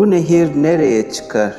[0.00, 1.54] Bu nehir nereye çıkar?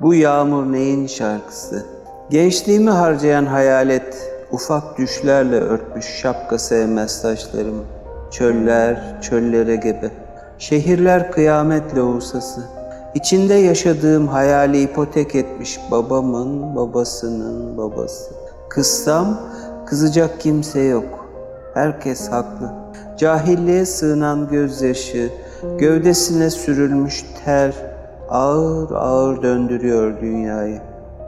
[0.00, 1.86] Bu yağmur neyin şarkısı?
[2.30, 7.82] Gençliğimi harcayan hayalet ufak düşlerle örtmüş şapka sevmez saçlarımı.
[8.30, 10.10] Çöller, çöllere gebe.
[10.58, 12.60] Şehirler kıyametle usası.
[13.14, 18.30] İçinde yaşadığım hayali ipotek etmiş babamın babasının babası.
[18.68, 19.40] Kızsam
[19.86, 21.28] kızacak kimse yok.
[21.74, 22.72] Herkes haklı.
[23.18, 25.30] Cahilliğe sığınan gözyaşı,
[25.78, 27.74] gövdesine sürülmüş ter
[28.28, 30.80] ağır ağır döndürüyor dünyayı.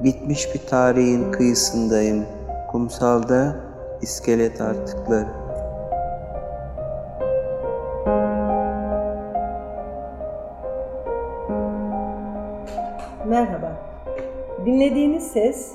[0.05, 2.25] Bitmiş bir tarihin kıyısındayım.
[2.71, 3.57] Kumsalda
[4.03, 5.27] iskelet artıkları.
[13.29, 13.73] Merhaba.
[14.67, 15.73] Dinlediğiniz ses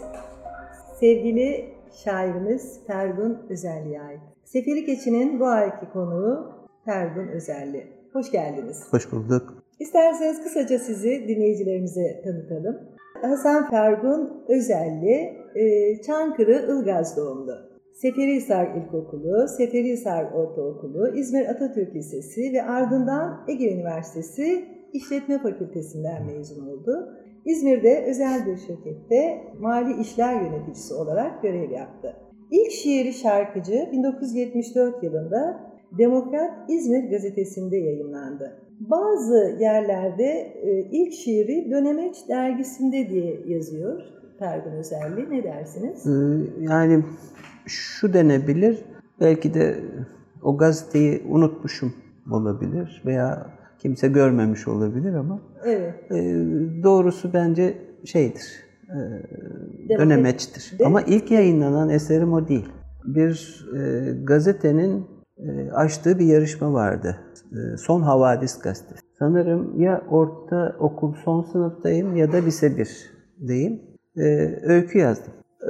[0.99, 1.73] sevgili
[2.03, 4.21] şairimiz Fergun Özelli'ye ait.
[4.43, 6.51] Seferi Keçi'nin bu ayki konuğu
[6.85, 7.87] Fergun Özelli.
[8.13, 8.83] Hoş geldiniz.
[8.91, 9.54] Hoş bulduk.
[9.79, 12.79] İsterseniz kısaca sizi dinleyicilerimize tanıtalım.
[13.21, 17.51] Hasan Fergun Özelli, e, Çankırı Ilgaz doğumlu.
[17.93, 27.17] Seferihisar İlkokulu, Seferihisar Ortaokulu, İzmir Atatürk Lisesi ve ardından Ege Üniversitesi İşletme Fakültesinden mezun oldu.
[27.45, 32.15] İzmir'de özel bir şirkette mali işler yöneticisi olarak görev yaptı.
[32.51, 38.64] İlk şiiri şarkıcı 1974 yılında Demokrat İzmir gazetesinde yayınlandı.
[38.79, 40.23] Bazı yerlerde
[40.63, 44.01] e, ilk şiiri Dönemeç dergisinde diye yazıyor
[44.39, 45.29] Pergun Özelli.
[45.29, 46.07] Ne dersiniz?
[46.07, 46.11] Ee,
[46.59, 47.03] yani
[47.65, 48.85] şu denebilir,
[49.19, 49.75] belki de
[50.43, 51.93] o gazeteyi unutmuşum
[52.31, 53.47] olabilir veya
[53.79, 56.11] kimse görmemiş olabilir ama Evet.
[56.11, 56.15] e,
[56.83, 58.43] doğrusu bence şeydir,
[58.89, 60.73] e, dönemeçtir.
[60.85, 62.69] Ama ilk yayınlanan eserim o değil.
[63.05, 65.05] Bir e, gazetenin
[65.37, 67.17] e, açtığı bir yarışma vardı.
[67.55, 69.01] E, Son Havadis gazetesi.
[69.19, 73.79] Sanırım ya orta okul son sınıftayım ya da lise 1'deyim.
[74.17, 75.33] E, öykü yazdım.
[75.61, 75.69] E,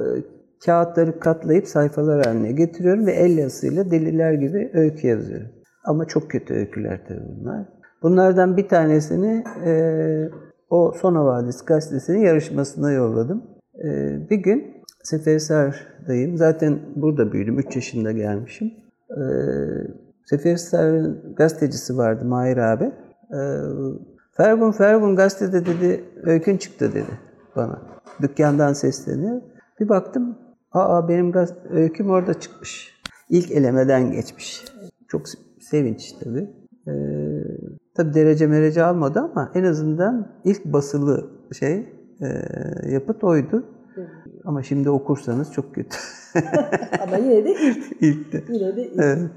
[0.66, 5.48] kağıtları katlayıp sayfalar haline getiriyorum ve el yazısıyla deliler gibi öykü yazıyorum.
[5.86, 7.66] Ama çok kötü öyküler tabii bunlar.
[8.04, 9.72] Bunlardan bir tanesini e,
[10.70, 13.44] o Son Havadis gazetesinin yarışmasına yolladım.
[13.84, 13.90] E,
[14.30, 16.38] bir gün Seferihisar'dayım.
[16.38, 17.60] Zaten burada büyüdüm.
[17.60, 18.74] 3 yaşında gelmişim.
[19.10, 19.24] E,
[20.26, 22.92] Seferihisar'ın gazetecisi vardı Mahir abi.
[23.32, 23.40] E,
[24.38, 27.20] Fergun Fergun gazetede dedi öykün çıktı dedi
[27.56, 27.82] bana.
[28.22, 29.42] Dükkandan sesleniyor.
[29.80, 30.38] Bir baktım
[30.72, 32.96] aa benim gaz öyküm orada çıkmış.
[33.30, 34.66] İlk elemeden geçmiş.
[35.08, 35.22] Çok
[35.60, 36.50] sevinç tabii.
[36.88, 36.92] Ee,
[37.96, 41.74] tabii derece merece almadı ama en azından ilk basılı şey
[42.22, 42.28] e,
[42.92, 43.66] yapıt oydu.
[44.46, 45.98] Ama şimdi okursanız çok kötü.
[47.04, 48.02] Ama yine de ilk.
[48.02, 48.44] İlkti.
[48.50, 49.00] Yine de ilk.
[49.00, 49.32] Evet.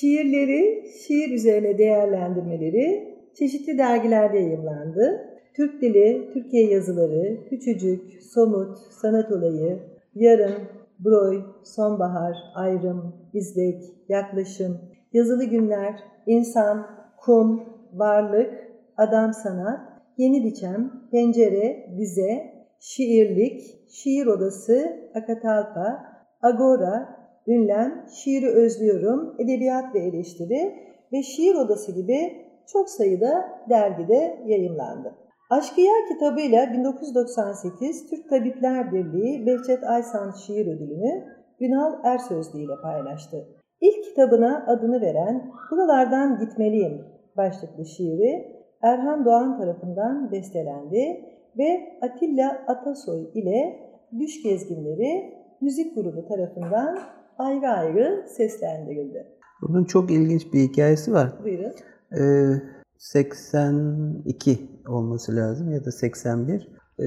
[0.00, 5.26] Şiirleri, şiir üzerine değerlendirmeleri çeşitli dergilerde yayımlandı.
[5.54, 9.78] Türk Dili, Türkiye Yazıları, Küçücük, Somut, Sanat Olayı,
[10.14, 10.54] Yarın,
[10.98, 14.78] Broy, Sonbahar, Ayrım, İzlek, Yaklaşım,
[15.12, 17.62] Yazılı Günler, İnsan, Kum,
[17.94, 18.54] Varlık,
[18.96, 19.80] Adam Sanat,
[20.16, 26.04] Yeni Biçem, Pencere, Dize, Şiirlik, Şiir Odası, Akatalpa,
[26.42, 27.19] Agora,
[27.50, 30.74] Ünlem, Şiiri Özlüyorum, Edebiyat ve Eleştiri
[31.12, 35.14] ve Şiir Odası gibi çok sayıda dergide yayımlandı.
[35.50, 41.24] Aşkıya kitabıyla 1998 Türk Tabipler Birliği Behçet Aysan Şiir Ödülünü
[41.60, 43.48] Günal Ersözlü ile paylaştı.
[43.80, 47.04] İlk kitabına adını veren Buralardan Gitmeliyim
[47.36, 51.24] başlıklı şiiri Erhan Doğan tarafından bestelendi
[51.58, 53.80] ve Atilla Atasoy ile
[54.18, 56.98] Düş Gezginleri müzik grubu tarafından
[57.40, 59.26] ayrı ayrı seslendirildi.
[59.62, 61.32] Bunun çok ilginç bir hikayesi var.
[61.44, 61.72] Buyurun.
[62.18, 62.62] Ee,
[62.98, 66.68] 82 olması lazım ya da 81.
[66.98, 67.04] Ee,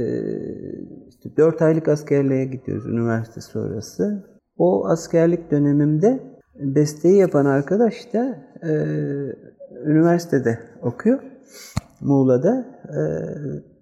[1.09, 4.25] işte 4 aylık askerliğe gidiyoruz üniversite sonrası.
[4.57, 6.19] O askerlik dönemimde
[6.55, 8.71] besteyi yapan arkadaş da e,
[9.85, 11.23] üniversitede okuyor.
[12.01, 12.65] Muğla'da.
[12.89, 13.01] E,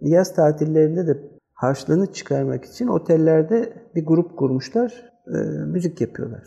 [0.02, 1.18] yaz tatillerinde de
[1.54, 5.11] harçlığını çıkarmak için otellerde bir grup kurmuşlar.
[5.28, 6.44] E, müzik yapıyorlar.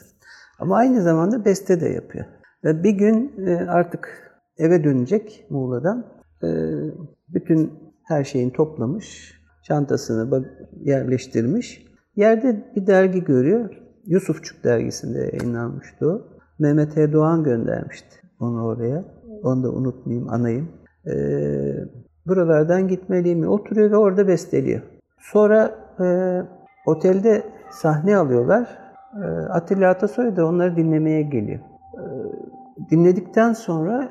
[0.59, 2.25] Ama aynı zamanda beste de yapıyor.
[2.65, 6.07] Ve bir gün e, artık eve dönecek Muğla'dan.
[6.43, 6.49] E,
[7.29, 7.73] bütün
[8.05, 9.35] her şeyini toplamış.
[9.63, 10.45] Çantasını
[10.81, 11.87] yerleştirmiş.
[12.17, 13.81] Yerde bir dergi görüyor.
[14.07, 16.23] Yusufçuk dergisinde yayınlanmıştı o.
[16.59, 17.13] Mehmet E.
[17.13, 19.05] Doğan göndermişti onu oraya.
[19.43, 20.69] Onu da unutmayayım, anayım.
[22.27, 23.49] Buralardan gitmeliyim.
[23.49, 24.81] Oturuyor ve orada besteliyor.
[25.19, 26.07] Sonra e,
[26.87, 27.43] otelde
[27.75, 28.79] sahne alıyorlar.
[29.23, 31.61] E, Atilla Atasoy da onları dinlemeye geliyor.
[31.95, 32.05] E,
[32.91, 34.09] dinledikten sonra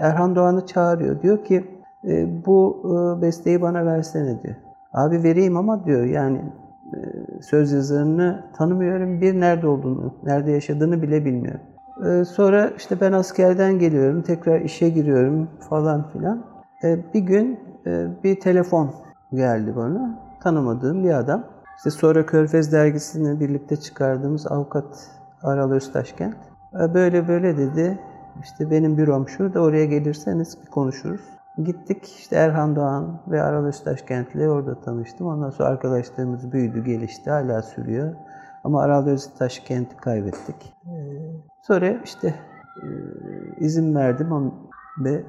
[0.00, 1.22] Erhan Doğan'ı çağırıyor.
[1.22, 1.76] Diyor ki
[2.08, 4.54] E, bu e, besteyi bana versene diyor.
[4.92, 6.52] Abi vereyim ama diyor yani
[6.94, 6.98] e,
[7.42, 9.20] söz yazarını tanımıyorum.
[9.20, 11.60] Bir nerede olduğunu, nerede yaşadığını bile bilmiyorum.
[12.06, 16.44] E, sonra işte ben askerden geliyorum, tekrar işe giriyorum falan filan.
[16.84, 18.90] E, bir gün e, bir telefon
[19.32, 20.18] geldi bana.
[20.42, 21.44] Tanımadığım bir adam.
[21.76, 25.10] İşte sonra Körfez dergisini birlikte çıkardığımız avukat
[25.42, 26.36] Aral Öztaşkent.
[26.74, 27.98] E, böyle böyle dedi.
[28.42, 31.20] İşte benim bürom şurada oraya gelirseniz bir konuşuruz.
[31.64, 35.26] Gittik işte Erhan Doğan ve Aral Öztaşkent ile orada tanıştım.
[35.26, 38.14] Ondan sonra arkadaşlığımız büyüdü, gelişti, hala sürüyor.
[38.64, 40.74] Ama Aral Öztaşkent'i kaybettik.
[40.86, 40.90] Ee,
[41.62, 42.34] sonra işte
[42.82, 42.86] e,
[43.64, 44.52] izin verdim
[45.04, 45.22] ve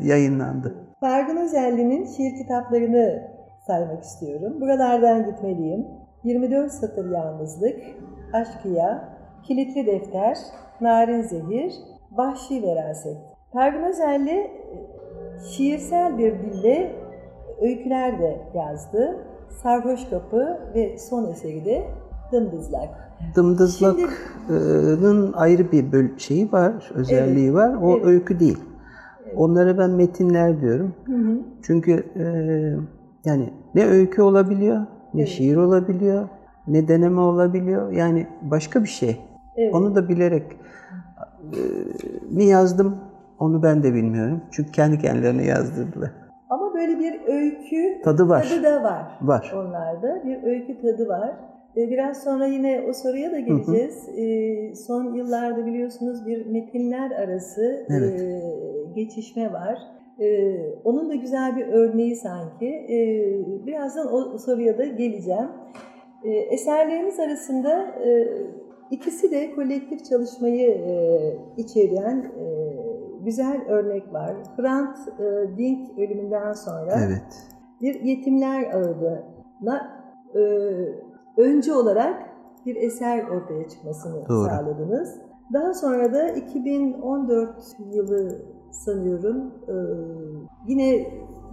[0.00, 0.74] yayınlandı.
[1.00, 3.37] Fergun Özelli'nin şiir kitaplarını
[3.68, 4.60] saymak istiyorum.
[4.60, 5.86] Buralardan gitmeliyim.
[6.24, 7.76] 24 satır yalnızlık,
[8.32, 9.08] Aşkıya,
[9.42, 10.38] Kilitli Defter,
[10.80, 11.74] Narin Zehir,
[12.12, 13.16] Vahşi Veraset.
[13.52, 14.50] Fergun Özelli
[15.50, 16.92] şiirsel bir dille
[17.60, 19.16] öyküler de yazdı.
[19.62, 21.84] Sarhoş Kapı ve son eseri de
[22.32, 22.88] Dımdızlak.
[23.36, 27.74] Dımdızlak'ın ayrı bir böl- şeyi var, özelliği evet, var.
[27.82, 28.06] O evet.
[28.06, 28.58] öykü değil.
[29.24, 29.34] Evet.
[29.36, 30.94] Onlara ben metinler diyorum.
[31.06, 31.38] Hı hı.
[31.62, 32.24] Çünkü e,
[33.24, 35.28] yani ne öykü olabiliyor, ne evet.
[35.28, 36.28] şiir olabiliyor,
[36.66, 37.92] ne deneme olabiliyor.
[37.92, 39.20] Yani başka bir şey.
[39.56, 39.74] Evet.
[39.74, 40.44] Onu da bilerek
[41.42, 41.60] e,
[42.30, 42.96] mi yazdım,
[43.38, 44.42] onu ben de bilmiyorum.
[44.50, 46.10] Çünkü kendi kendilerine yazdırdılar.
[46.50, 48.48] Ama böyle bir öykü tadı var.
[48.48, 49.18] Tadı da var.
[49.22, 49.54] Var.
[49.56, 51.34] Onlarda bir öykü tadı var.
[51.76, 54.06] Biraz sonra yine o soruya da geleceğiz.
[54.06, 54.16] Hı hı.
[54.16, 58.20] Ee, son yıllarda biliyorsunuz bir metinler arası evet.
[58.20, 58.42] E,
[58.94, 59.78] geçişme var.
[60.20, 62.86] Ee, onun da güzel bir örneği sanki.
[63.66, 65.48] Birazdan o soruya da geleceğim.
[66.50, 68.28] Eserleriniz arasında e,
[68.90, 70.80] ikisi de kolektif çalışmayı
[71.56, 72.32] içeren
[73.24, 74.36] güzel örnek var.
[74.56, 74.98] Hrant
[75.58, 77.48] Dink ölümünden sonra evet.
[77.80, 79.98] bir yetimler ağıdına
[81.36, 82.28] önce olarak
[82.66, 84.48] bir eser ortaya çıkmasını Doğru.
[84.48, 85.20] sağladınız.
[85.52, 88.42] Daha sonra da 2014 yılı
[88.84, 89.36] sanıyorum
[89.68, 89.76] e,
[90.68, 91.06] yine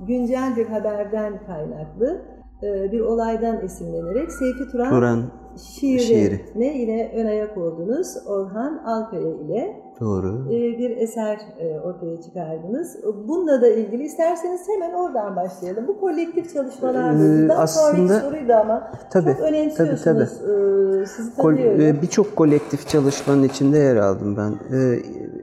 [0.08, 2.22] güncel bir haberden kaynaklı
[2.64, 5.24] e, bir olaydan esinlenerek Seyfi Turan, Turan
[5.58, 6.42] şiiri, şiiri.
[6.56, 10.46] ne yine ön ayak oldunuz Orhan Alkaya ile Doğru.
[10.54, 11.40] E, bir eser
[11.84, 12.98] ortaya çıkardınız.
[13.28, 15.88] Bununla da ilgili isterseniz hemen oradan başlayalım.
[15.88, 20.04] Bu kolektif çalışmalar ee, aslında, sonraki soruydu ama tabii, çok önemsiyorsunuz.
[20.04, 21.02] Tabii, tabii.
[21.02, 22.02] Ee, sizi tanıyorum.
[22.02, 24.54] Birçok kolektif çalışmanın içinde yer aldım ben.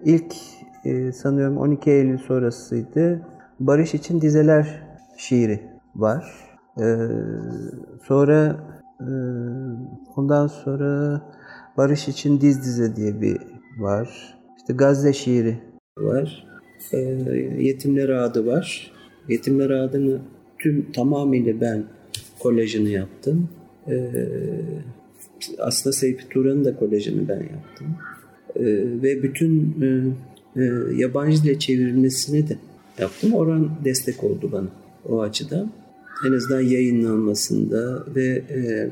[0.04, 0.34] İlk
[1.14, 3.20] sanıyorum 12 Eylül sonrasıydı.
[3.60, 4.82] Barış için dizeler
[5.16, 5.60] şiiri
[5.94, 6.24] var.
[8.02, 8.56] Sonra
[10.16, 11.22] ondan sonra
[11.76, 13.36] Barış için diz dize diye bir
[13.78, 14.34] var.
[14.56, 15.58] İşte Gazze şiiri
[15.98, 16.46] var.
[16.92, 16.98] E,
[17.58, 18.92] Yetimler Adı var.
[19.28, 20.18] Yetimler Adı'nı
[20.58, 21.84] tüm tamamıyla ben
[22.38, 23.48] kolajını yaptım.
[23.88, 24.10] E,
[25.58, 27.86] aslında Seyfi Turan'ın da kolajını ben yaptım.
[28.56, 28.64] E,
[29.02, 29.86] ve bütün e,
[30.56, 30.62] e,
[30.96, 32.56] yabancı dile çevrilmesini de
[32.98, 33.34] yaptım.
[33.34, 34.68] Orhan destek oldu bana
[35.08, 35.72] o açıdan.
[36.28, 38.90] En azından yayınlanmasında ve e,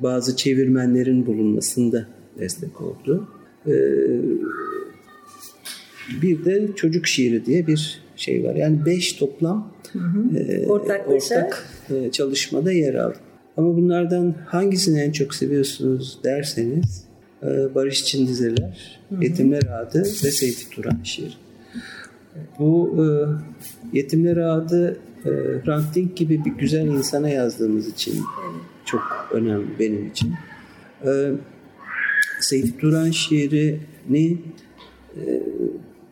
[0.00, 2.06] bazı çevirmenlerin bulunmasında
[2.38, 3.28] destek oldu.
[3.66, 3.74] E,
[6.22, 8.54] bir de çocuk şiiri diye bir şey var.
[8.54, 10.38] Yani beş toplam hı hı.
[10.38, 13.18] E, ortak e, çalışmada yer aldı.
[13.56, 17.09] Ama bunlardan hangisini en çok seviyorsunuz derseniz
[17.74, 19.24] Barış için dizeler, hı hı.
[19.24, 21.38] Yetimler Adı ve Seyfi Turan şiir.
[22.58, 23.04] Bu e,
[23.96, 25.30] Yetimler Adı e,
[25.64, 28.14] Frank Dink gibi bir güzel insana yazdığımız için
[28.84, 30.34] çok önemli benim için.
[31.06, 31.30] E,
[32.40, 34.38] Seyfi Turan şiirini
[35.16, 35.42] e,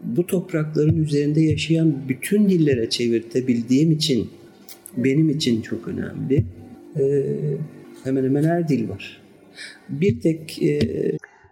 [0.02, 4.30] bu toprakların üzerinde yaşayan bütün dillere çevirtebildiğim için
[4.96, 6.44] benim için çok önemli.
[6.98, 7.24] Ee,
[8.04, 9.20] hemen hemen her dil var.
[9.88, 10.78] Bir tek e,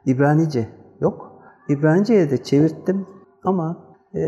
[0.06, 0.68] İbranice
[1.00, 1.42] yok.
[1.68, 3.06] İbranice'ye de çevirttim
[3.44, 4.22] ama e,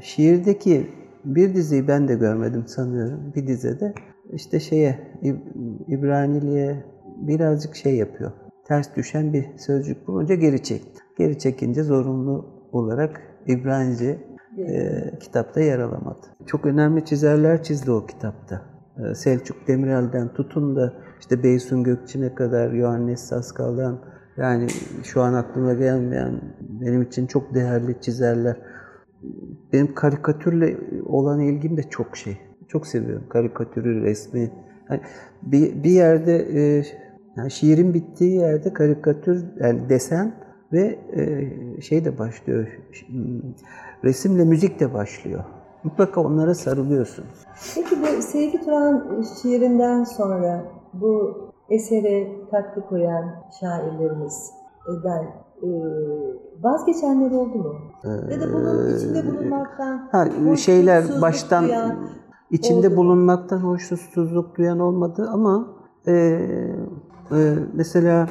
[0.00, 0.90] şiirdeki
[1.24, 3.94] bir diziyi ben de görmedim sanıyorum bir dizede.
[4.32, 4.98] İşte şeye
[5.88, 6.84] İbraniliğe
[7.16, 8.32] birazcık şey yapıyor.
[8.64, 11.00] Ters düşen bir sözcük bulunca geri çekti.
[11.18, 14.18] Geri çekince zorunlu olarak İbranice
[14.58, 16.26] e, kitapta yer alamadı.
[16.46, 18.73] Çok önemli çizerler çizdi o kitapta.
[18.98, 23.98] E, Selçuk Demirel'den tutun da işte Beysun Gökçin'e kadar, Yohannes Saskal'dan
[24.36, 24.66] yani
[25.02, 28.56] şu an aklıma gelmeyen benim için çok değerli çizerler.
[29.72, 32.38] Benim karikatürle olan ilgim de çok şey.
[32.68, 34.50] Çok seviyorum karikatürü, resmi.
[34.90, 35.00] Yani
[35.42, 36.84] bir, bir yerde e,
[37.36, 40.34] yani şiirin bittiği yerde karikatür, yani desen
[40.72, 42.68] ve e, şey de başlıyor,
[44.04, 45.44] resimle müzik de başlıyor.
[45.84, 47.24] Mutlaka onlara sarılıyorsun.
[47.74, 51.38] Peki bu Seyfi Turan şiirinden sonra bu
[51.70, 53.24] esere katkı koyan
[53.60, 55.24] şairlerimizden
[55.62, 55.68] e,
[56.62, 57.74] vazgeçenler oldu mu?
[58.30, 60.26] Ya da bunun içinde bulunmaktan Ha,
[60.56, 61.96] şeyler baştan duyan
[62.50, 65.68] içinde oldu bulunmaktan hoşnutsuzluk duyan olmadı ama
[66.06, 67.38] e, e,
[67.74, 68.28] mesela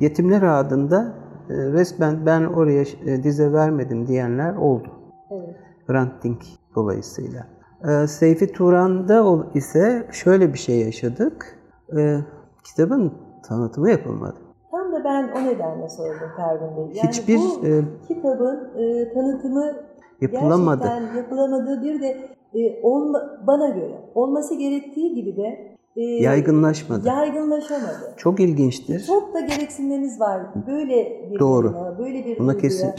[0.00, 1.14] Yetimler adında
[1.50, 4.88] e, resmen ben oraya e, dize vermedim diyenler oldu.
[5.30, 5.56] Evet.
[5.86, 6.42] Hrant Dink
[6.76, 7.46] dolayısıyla.
[7.88, 11.58] E, Seyfi Turan'da ise şöyle bir şey yaşadık.
[11.98, 12.16] E,
[12.64, 13.12] kitabın
[13.48, 14.36] tanıtımı yapılmadı.
[14.70, 16.96] Tam da ben o nedenle sordum Fergun Bey.
[16.96, 19.72] Yani Hiçbir bu e, kitabın e, tanıtımı
[20.20, 20.82] yapılamadı.
[20.84, 27.08] gerçekten yapılamadığı bir de e, olma, bana göre olması gerektiği gibi de e, Yaygınlaşmadı.
[27.08, 28.14] yaygınlaşamadı.
[28.16, 29.00] Çok ilginçtir.
[29.06, 30.42] Çok da gereksinmeniz var.
[30.66, 31.68] Böyle bir Doğru.
[31.68, 32.90] duruma, böyle bir Buna kesin.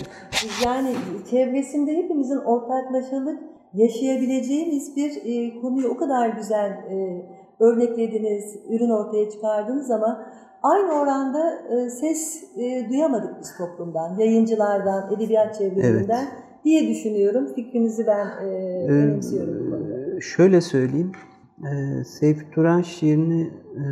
[0.65, 0.95] Yani
[1.29, 3.39] çevresinde hepimizin ortaklaşalık
[3.73, 7.25] yaşayabileceğimiz bir e, konuyu o kadar güzel e,
[7.59, 10.25] örneklediniz, ürün ortaya çıkardınız ama
[10.63, 16.27] aynı oranda e, ses e, duyamadık biz toplumdan, yayıncılardan, edebiyat çevrelerinden
[16.63, 17.53] diye düşünüyorum.
[17.55, 20.21] Fikrinizi ben e, Ee, önemsiyorum konuda.
[20.21, 21.11] Şöyle söyleyeyim.
[21.59, 23.41] Ee, Seyfi Turan şiirini
[23.75, 23.83] e,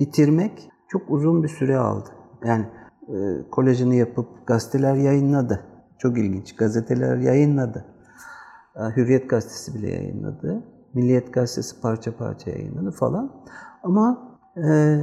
[0.00, 2.08] bitirmek çok uzun bir süre aldı.
[2.44, 2.64] Yani
[3.08, 3.16] e,
[3.50, 5.60] kolajını yapıp gazeteler yayınladı.
[5.98, 6.56] Çok ilginç.
[6.56, 7.84] Gazeteler yayınladı.
[8.76, 10.62] Ee, Hürriyet gazetesi bile yayınladı.
[10.94, 13.32] Milliyet gazetesi parça parça yayınladı falan.
[13.82, 14.96] Ama e,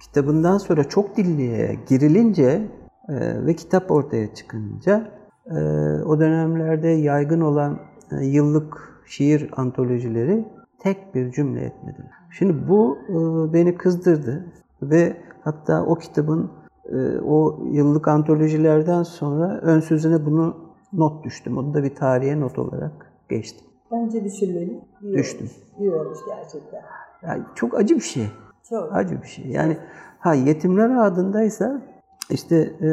[0.00, 2.70] kitabından sonra çok dilliye girilince
[3.08, 5.10] e, ve kitap ortaya çıkınca
[5.46, 5.54] e,
[6.02, 7.78] o dönemlerde yaygın olan
[8.12, 10.48] e, yıllık şiir antolojileri
[10.78, 12.10] tek bir cümle etmediler.
[12.30, 13.12] Şimdi bu e,
[13.52, 16.50] beni kızdırdı ve hatta o kitabın
[16.92, 20.63] e, o yıllık antolojilerden sonra ön sözüne bunu
[20.94, 21.58] not düştüm.
[21.58, 23.66] Onu da bir tarihe not olarak geçtim.
[23.92, 24.80] Bence düşünmeli.
[25.02, 25.46] İyi Düştüm.
[25.46, 25.78] olmuş.
[25.78, 26.82] İyi olmuş gerçekten.
[27.22, 28.26] Yani çok acı bir şey.
[28.70, 28.92] Çok.
[28.92, 29.46] Acı bir şey.
[29.46, 29.76] Yani
[30.18, 31.82] ha yetimler adındaysa
[32.30, 32.88] işte e,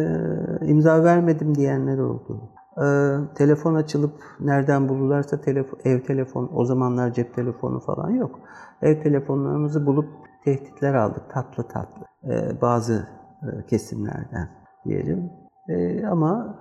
[0.65, 2.41] imza vermedim diyenler oldu.
[2.77, 2.86] E,
[3.36, 8.39] telefon açılıp nereden bulurlarsa telefon, ev telefon, o zamanlar cep telefonu falan yok.
[8.81, 10.10] Ev telefonlarımızı bulup
[10.46, 12.05] tehditler aldık tatlı tatlı.
[12.24, 13.08] E, bazı
[13.43, 14.50] e, kesimlerden
[14.86, 15.29] diyelim.
[15.70, 16.55] E, ama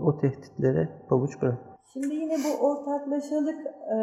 [0.00, 1.58] o tehditlere pabuç bırak.
[1.92, 3.98] Şimdi yine bu ortaklaşalık e,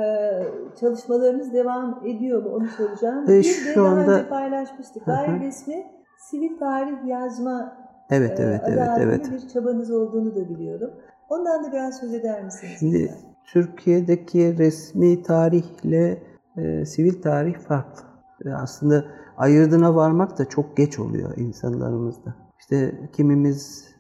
[0.80, 3.24] çalışmalarınız devam ediyor mu onu soracağım.
[3.24, 5.06] E, Bir de şu daha anda- önce paylaşmıştık.
[5.06, 5.86] Gayri resmi
[6.20, 7.78] sivil tarih yazma
[8.10, 9.32] Evet, e, evet, evet, evet.
[9.32, 10.92] bir çabanız olduğunu da biliyorum.
[11.30, 12.74] Ondan da biraz söz eder misiniz?
[12.80, 13.18] Şimdi lütfen?
[13.46, 16.24] Türkiye'deki resmi tarihle
[16.58, 18.04] e, sivil tarih farklı.
[18.46, 19.06] E, aslında
[19.38, 22.36] ayırdına varmak da çok geç oluyor insanlarımızda.
[22.60, 23.93] İşte kimimiz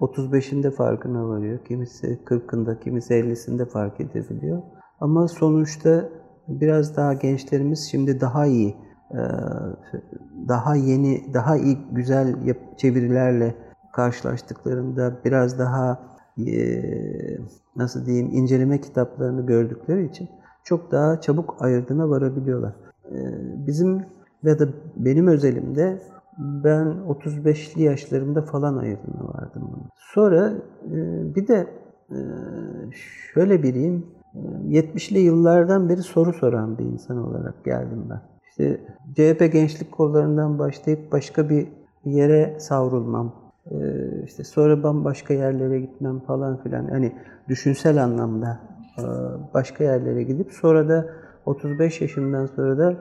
[0.00, 4.62] 35'inde farkına varıyor, kimisi 40'ında, kimisi 50'sinde fark edebiliyor.
[5.00, 6.08] Ama sonuçta
[6.48, 8.76] biraz daha gençlerimiz şimdi daha iyi,
[9.10, 9.20] e,
[10.48, 12.34] daha yeni, daha iyi güzel
[12.76, 13.54] çevirilerle
[13.92, 16.00] karşılaştıklarında biraz daha
[16.46, 16.82] e,
[17.76, 20.28] nasıl diyeyim inceleme kitaplarını gördükleri için
[20.64, 22.74] çok daha çabuk ayırdına varabiliyorlar.
[23.04, 23.16] E,
[23.66, 24.04] Bizim
[24.42, 26.02] ya da benim özelimde
[26.38, 29.62] ben 35'li yaşlarımda falan ayırdına vardım.
[29.72, 29.82] buna.
[29.96, 30.52] Sonra
[30.86, 31.66] e, bir de
[32.10, 32.18] e,
[33.34, 34.06] şöyle biriyim.
[34.34, 34.38] e,
[34.78, 38.20] 70'li yıllardan beri soru soran bir insan olarak geldim ben.
[38.50, 38.80] İşte
[39.14, 41.68] CHP gençlik kollarından başlayıp başka bir
[42.04, 43.32] yere savrulmam.
[44.24, 46.88] İşte sonra bambaşka yerlere gitmem falan filan.
[46.88, 47.12] Hani
[47.48, 48.60] düşünsel anlamda
[48.98, 49.04] e,
[49.54, 51.06] başka yerlere gidip sonra da
[51.46, 52.96] 35 yaşından sonra da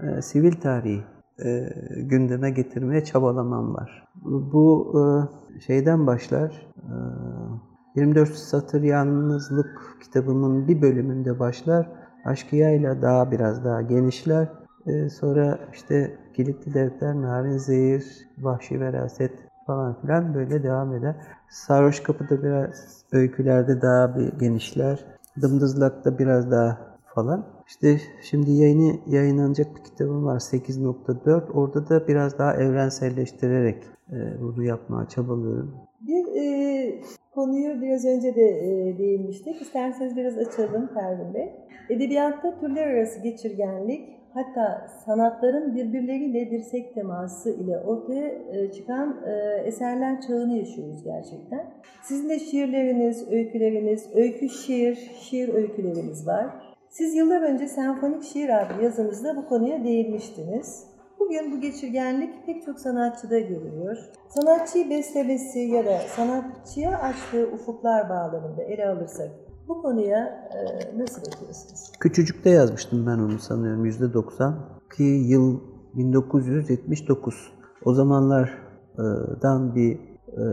[0.00, 1.02] e, sivil tarihi
[1.44, 4.08] e, gündeme getirmeye çabalamam var.
[4.24, 6.66] Bu e, şeyden başlar.
[6.76, 11.88] e, 24 Satır Yalnızlık kitabımın bir bölümünde başlar.
[12.24, 14.48] Aşkıya'yla daha biraz daha genişler.
[14.86, 19.32] E, sonra işte Kilitli Defter, Narin Zehir, Vahşi Veraset
[19.66, 21.16] falan filan böyle devam eder.
[21.50, 25.04] Sarhoş Kapı'da biraz öykülerde daha bir genişler.
[25.42, 27.46] Dımdızlak'ta biraz daha falan.
[27.66, 31.52] İşte şimdi yayını yayınlanacak bir kitabım var 8.4.
[31.52, 35.74] Orada da biraz daha evrenselleştirerek e, bunu yapmaya çabalıyorum.
[36.00, 37.00] Bir e,
[37.34, 39.62] konuyu biraz önce de e, değinmiştik.
[39.62, 41.52] İsterseniz biraz açalım Pervin Bey.
[41.90, 50.20] Edebiyatta türler arası geçirgenlik, hatta sanatların birbirleriyle dirsek teması ile ortaya e, çıkan e, eserler
[50.20, 51.70] çağını yaşıyoruz gerçekten.
[52.02, 56.63] Sizin de şiirleriniz, öyküleriniz, öykü şiir, şiir öyküleriniz var.
[56.96, 60.86] Siz yıllar önce Senfonik Şiir adlı yazınızda bu konuya değinmiştiniz.
[61.18, 63.96] Bugün bu geçirgenlik pek çok sanatçıda görülüyor.
[64.28, 69.30] Sanatçıyı beslemesi ya da sanatçıya açtığı ufuklar bağlamında ele alırsak
[69.68, 71.92] Bu konuya e, nasıl bakıyorsunuz?
[72.00, 74.54] Küçücükte yazmıştım ben onu sanıyorum %90
[74.96, 75.60] ki yıl
[75.94, 77.52] 1979.
[77.84, 79.94] O zamanlardan bir
[80.28, 80.44] e,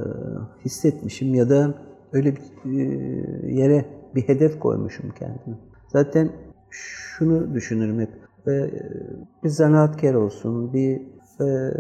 [0.66, 1.74] hissetmişim ya da
[2.14, 5.71] öyle bir e, yere bir hedef koymuşum kendime.
[5.92, 6.30] Zaten
[6.70, 8.10] şunu düşünürüm hep.
[8.48, 8.72] e,
[9.44, 11.02] Bir zanaatkar olsun, bir
[11.42, 11.72] e,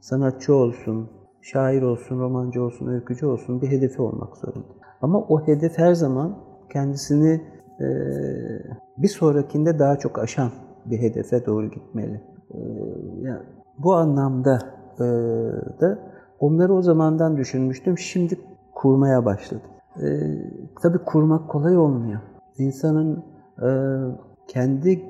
[0.00, 1.10] sanatçı olsun,
[1.42, 4.66] şair olsun, romancı olsun, öykücü olsun bir hedefi olmak zorunda.
[5.02, 6.38] Ama o hedef her zaman
[6.72, 7.40] kendisini
[7.80, 7.86] e,
[8.98, 10.50] bir sonrakinde daha çok aşan
[10.84, 12.20] bir hedefe doğru gitmeli.
[13.20, 13.42] Yani
[13.78, 14.58] bu anlamda
[15.80, 15.98] da
[16.40, 17.98] onları o zamandan düşünmüştüm.
[17.98, 18.38] Şimdi
[18.74, 19.62] kurmaya başladım.
[20.02, 20.06] E,
[20.82, 22.20] tabii kurmak kolay olmuyor.
[22.60, 23.24] İnsanın
[23.62, 23.68] e,
[24.48, 25.04] kendi e,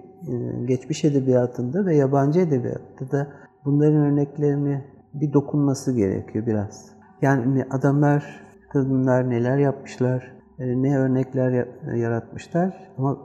[0.64, 3.26] geçmiş edebiyatında ve yabancı edebiyatta da
[3.64, 6.90] bunların örneklerini bir dokunması gerekiyor biraz.
[7.22, 8.40] Yani adamlar,
[8.72, 13.18] kadınlar neler yapmışlar, e, ne örnekler ya- yaratmışlar ama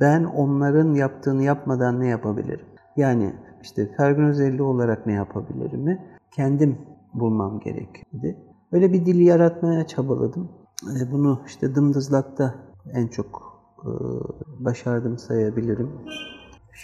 [0.00, 2.66] ben onların yaptığını yapmadan ne yapabilirim?
[2.96, 3.32] Yani
[3.62, 6.04] işte Fergun Özelli olarak ne yapabilirimi
[6.36, 6.78] kendim
[7.14, 8.38] bulmam gerekiyordu.
[8.72, 10.48] Öyle bir dil yaratmaya çabaladım.
[11.00, 12.54] E, Bunu işte Dımdızlak'ta
[12.92, 13.47] en çok e,
[14.58, 15.90] başardım sayabilirim.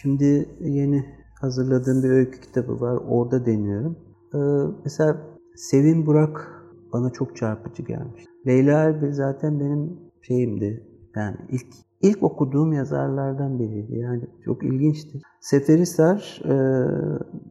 [0.02, 1.04] Şimdi yeni
[1.40, 2.98] hazırladığım bir öykü kitabı var.
[3.08, 3.96] Orada deniyorum.
[4.34, 4.38] Ee,
[4.84, 5.16] mesela
[5.56, 8.24] Sevin Burak bana çok çarpıcı gelmiş.
[8.46, 10.86] Leyla Erbil zaten benim şeyimdi.
[11.16, 11.66] Yani ilk
[12.02, 13.98] ilk okuduğum yazarlardan biriydi.
[13.98, 15.20] Yani çok ilginçti.
[15.40, 16.54] Seferihisar e,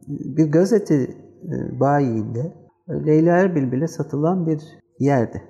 [0.08, 2.54] bir gazete e, bayiinde
[2.88, 4.62] e, Leyla Erbil bile satılan bir
[4.98, 5.42] yerdi.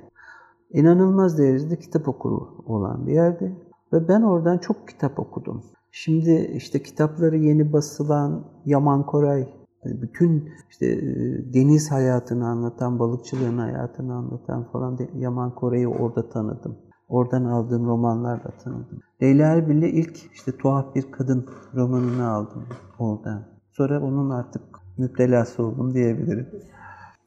[0.71, 3.57] İnanılmaz derecede kitap okuru olan bir yerdi.
[3.95, 5.63] Ve ben oradan çok kitap okudum.
[5.93, 9.49] Şimdi işte kitapları yeni basılan Yaman Koray,
[9.83, 16.77] hani bütün işte e, deniz hayatını anlatan, balıkçılığın hayatını anlatan falan Yaman Koray'ı orada tanıdım.
[17.09, 19.01] Oradan aldığım romanlarla tanıdım.
[19.23, 22.65] Leyla Erbil'le ilk işte tuhaf bir kadın romanını aldım
[22.99, 23.43] oradan.
[23.73, 24.63] Sonra onun artık
[24.99, 26.49] müptelası oldum diyebilirim.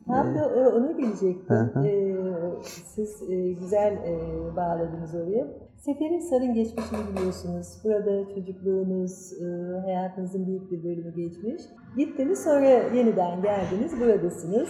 [0.07, 1.55] Tam da o- onu diyecektim.
[1.55, 1.87] Hı hı.
[1.87, 2.15] Ee,
[2.63, 4.15] siz e, güzel e,
[4.55, 5.47] bağladınız oraya.
[5.77, 7.67] Seferihisar'ın geçmişini biliyorsunuz.
[7.83, 9.45] Burada çocukluğunuz, e,
[9.85, 11.61] hayatınızın büyük bir bölümü geçmiş.
[11.97, 14.69] Gittiniz sonra yeniden geldiniz, buradasınız.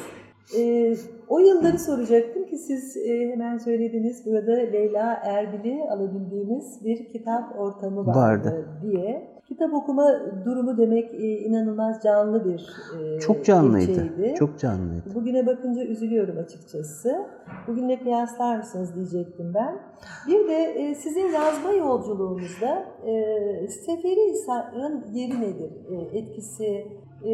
[0.60, 0.94] E,
[1.30, 8.06] o yılları soracaktım ki siz e, hemen söylediniz burada Leyla Erbil'i alabildiğiniz bir kitap ortamı
[8.08, 8.68] vardı, Vardı.
[8.82, 9.37] diye.
[9.48, 10.08] Kitap okuma
[10.46, 13.92] durumu demek e, inanılmaz canlı bir e, Çok canlıydı.
[13.92, 14.36] ilçeydi.
[14.40, 15.16] Çok canlıydı.
[15.16, 17.26] Bugüne bakınca üzülüyorum açıkçası.
[17.68, 19.80] Bugünle kıyaslar mısınız diyecektim ben.
[20.28, 25.72] Bir de e, sizin yazma yolculuğunuzda e, Seferihisar'ın yeri nedir?
[26.14, 26.88] Etkisi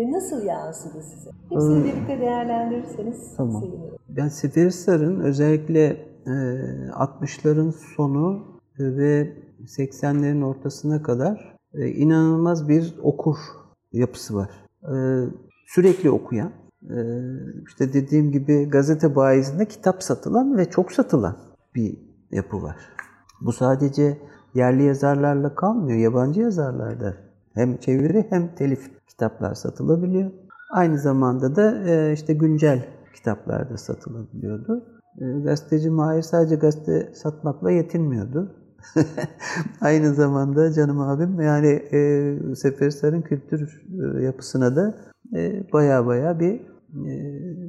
[0.10, 1.30] nasıl yansıdı size?
[1.50, 3.62] Hepsini Ee, birlikte değerlendirirseniz tamam.
[3.62, 3.98] sevinirim.
[4.10, 5.86] Ben Seferihisar'ın özellikle
[6.26, 6.32] e,
[6.92, 8.44] 60'ların sonu
[8.80, 9.34] ve
[9.66, 13.38] 80'lerin ortasına kadar e, inanılmaz bir okur
[13.92, 14.50] yapısı var.
[14.84, 14.96] E,
[15.68, 16.52] sürekli okuyan,
[16.84, 16.98] e,
[17.68, 21.38] işte dediğim gibi gazete bayisinde kitap satılan ve çok satılan
[21.76, 21.98] bir
[22.32, 22.76] yapı var.
[23.42, 24.18] Bu sadece
[24.54, 27.14] yerli yazarlarla kalmıyor, yabancı yazarlarda
[27.54, 30.32] hem çeviri hem telif kitaplar satılabiliyor.
[30.72, 34.84] Aynı zamanda da e, işte güncel kitaplar da satılabiliyordu.
[35.44, 38.56] Gazeteci Mahir sadece gazete satmakla yetinmiyordu.
[39.82, 43.86] Aynı zamanda canım abim yani e, Seferihisar'ın kültür
[44.18, 44.96] e, yapısına da
[45.36, 46.62] e, baya baya bir
[47.10, 47.14] e,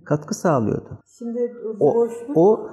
[0.04, 0.98] katkı sağlıyordu.
[1.18, 2.70] Şimdi O, boşluk o,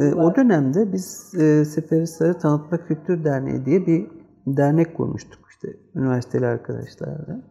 [0.00, 4.06] e, o dönemde biz e, Seferihisar'ı Tanıtma Kültür Derneği diye bir
[4.46, 7.42] dernek kurmuştuk işte üniversiteli arkadaşlarla.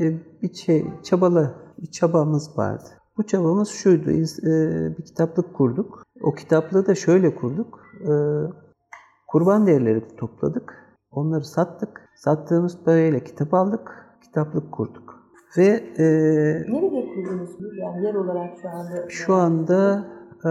[0.00, 2.88] E, bir şey çabala bir çabamız vardı.
[3.16, 4.10] Bu çabamız şuydu.
[4.10, 6.02] e, bir kitaplık kurduk.
[6.22, 7.80] O kitaplığı da şöyle kurduk.
[8.00, 8.12] E,
[9.28, 10.84] kurban derileri topladık.
[11.10, 12.08] Onları sattık.
[12.16, 14.06] Sattığımız parayla kitap aldık.
[14.22, 15.18] Kitaplık kurduk.
[15.58, 15.64] Ve
[15.98, 16.04] e,
[16.72, 17.50] Nerede kurdunuz?
[17.78, 19.08] Yani yer olarak şu anda.
[19.08, 20.04] şu anda
[20.44, 20.50] e,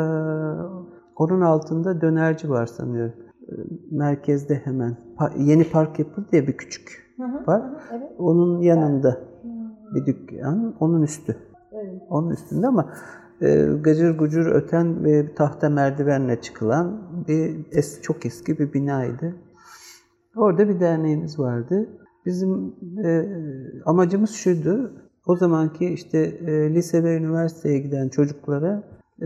[1.16, 3.14] onun altında dönerci var sanıyorum.
[3.42, 3.54] E,
[3.92, 4.98] merkezde hemen.
[5.18, 7.62] Pa- yeni park yapıldı ya bir küçük Hı hı, var.
[7.62, 8.12] hı Evet.
[8.18, 11.38] Onun yanında Hı, bir dükkan, onun üstü.
[11.72, 12.02] evet.
[12.10, 12.90] Onun üstünde ama
[13.82, 19.36] gacır gucur öten ve tahta merdivenle çıkılan bir es, çok eski bir binaydı.
[20.36, 21.90] Orada bir derneğimiz vardı.
[22.26, 23.30] Bizim e,
[23.86, 24.92] amacımız şuydu.
[25.26, 28.84] O zamanki işte e, lise ve üniversiteye giden çocuklara
[29.22, 29.26] e,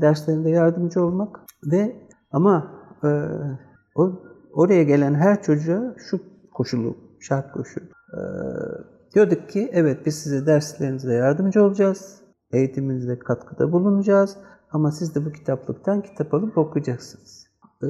[0.00, 1.40] derslerinde yardımcı olmak
[1.72, 1.96] ve
[2.30, 2.72] ama
[3.04, 3.08] e,
[3.94, 6.20] o oraya gelen her çocuğa şu
[6.54, 7.80] koşulu, şart koşu.
[8.12, 8.20] E,
[9.14, 12.25] diyorduk ki evet biz size derslerinizde yardımcı olacağız.
[12.52, 14.36] Eğitiminizde katkıda bulunacağız.
[14.70, 17.46] Ama siz de bu kitaplıktan kitap alıp okuyacaksınız.
[17.82, 17.86] E,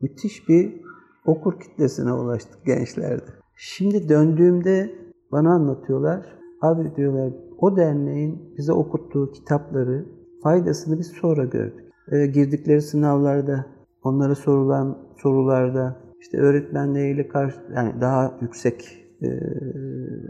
[0.00, 0.80] müthiş bir
[1.24, 3.30] okur kitlesine ulaştık gençlerde.
[3.56, 4.94] Şimdi döndüğümde
[5.32, 6.38] bana anlatıyorlar.
[6.62, 10.06] Abi diyorlar o derneğin bize okuttuğu kitapları
[10.42, 11.84] faydasını biz sonra gördük.
[12.12, 13.66] E, girdikleri sınavlarda,
[14.02, 19.28] onlara sorulan sorularda, işte öğretmenleriyle karşı, yani daha yüksek e,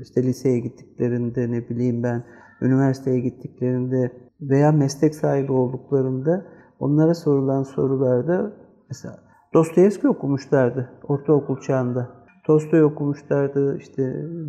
[0.03, 2.25] işte liseye gittiklerinde ne bileyim ben,
[2.63, 6.47] üniversiteye gittiklerinde veya meslek sahibi olduklarında
[6.81, 8.53] onlara sorulan sorularda
[8.89, 12.09] mesela Dostoyevski okumuşlardı ortaokul çağında.
[12.45, 14.03] Tolstoy okumuşlardı, işte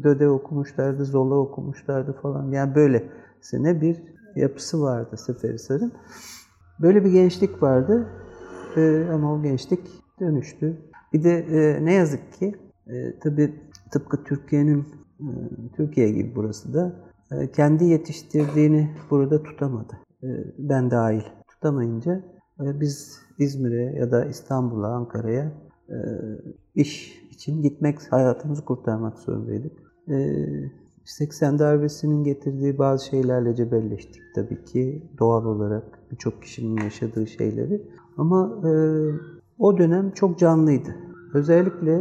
[0.03, 2.51] Döde okumuşlardı, Zola okumuşlardı falan.
[2.51, 3.03] Yani böyle
[3.53, 4.03] ne bir
[4.35, 5.91] yapısı vardı Seferihisar'ın.
[6.81, 8.07] Böyle bir gençlik vardı
[8.77, 9.79] ee, ama o gençlik
[10.19, 10.77] dönüştü.
[11.13, 12.55] Bir de e, ne yazık ki
[12.87, 13.53] e, tabii
[13.91, 14.79] tıpkı Türkiye'nin
[15.19, 15.27] e,
[15.75, 16.93] Türkiye gibi burası da
[17.53, 19.93] kendi yetiştirdiğini burada tutamadı.
[20.23, 22.23] E, ben dahil tutamayınca
[22.59, 25.51] e, biz İzmir'e ya da İstanbul'a, Ankara'ya
[25.89, 25.97] e,
[26.75, 29.71] iş için gitmek, hayatımızı kurtarmak zorundaydık.
[30.09, 30.15] E,
[31.05, 37.81] 80 darbesinin getirdiği bazı şeylerle cebelleştik tabii ki doğal olarak birçok kişinin yaşadığı şeyleri.
[38.17, 38.71] Ama e,
[39.59, 40.95] o dönem çok canlıydı.
[41.33, 41.93] Özellikle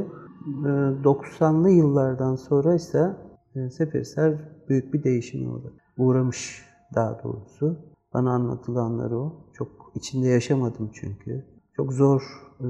[0.64, 0.71] e,
[1.05, 3.16] 90'lı yıllardan sonra ise
[3.57, 4.35] e, Seferisar
[4.69, 5.73] büyük bir değişime uğradı.
[5.99, 7.77] Uğramış daha doğrusu.
[8.15, 9.47] Bana anlatılanları o.
[9.55, 11.45] Çok içinde yaşamadım çünkü.
[11.77, 12.23] Çok zor
[12.61, 12.69] e,